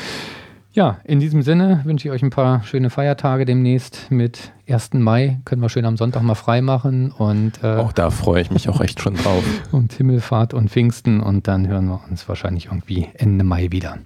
[0.75, 4.95] Ja, in diesem Sinne wünsche ich euch ein paar schöne Feiertage demnächst mit 1.
[4.95, 5.39] Mai.
[5.45, 7.13] Können wir schön am Sonntag mal frei machen.
[7.13, 9.45] Und, äh, auch da freue ich mich auch echt schon drauf.
[9.71, 11.21] und Himmelfahrt und Pfingsten.
[11.21, 13.99] Und dann hören wir uns wahrscheinlich irgendwie Ende Mai wieder.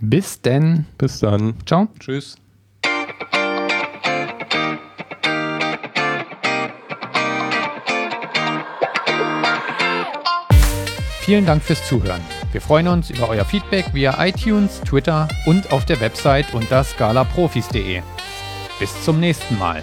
[0.00, 0.86] Bis denn.
[0.96, 1.52] Bis dann.
[1.66, 1.88] Ciao.
[2.00, 2.36] Tschüss.
[11.20, 12.22] Vielen Dank fürs Zuhören.
[12.52, 18.02] Wir freuen uns über euer Feedback via iTunes, Twitter und auf der Website unter scalaprofis.de.
[18.78, 19.82] Bis zum nächsten Mal.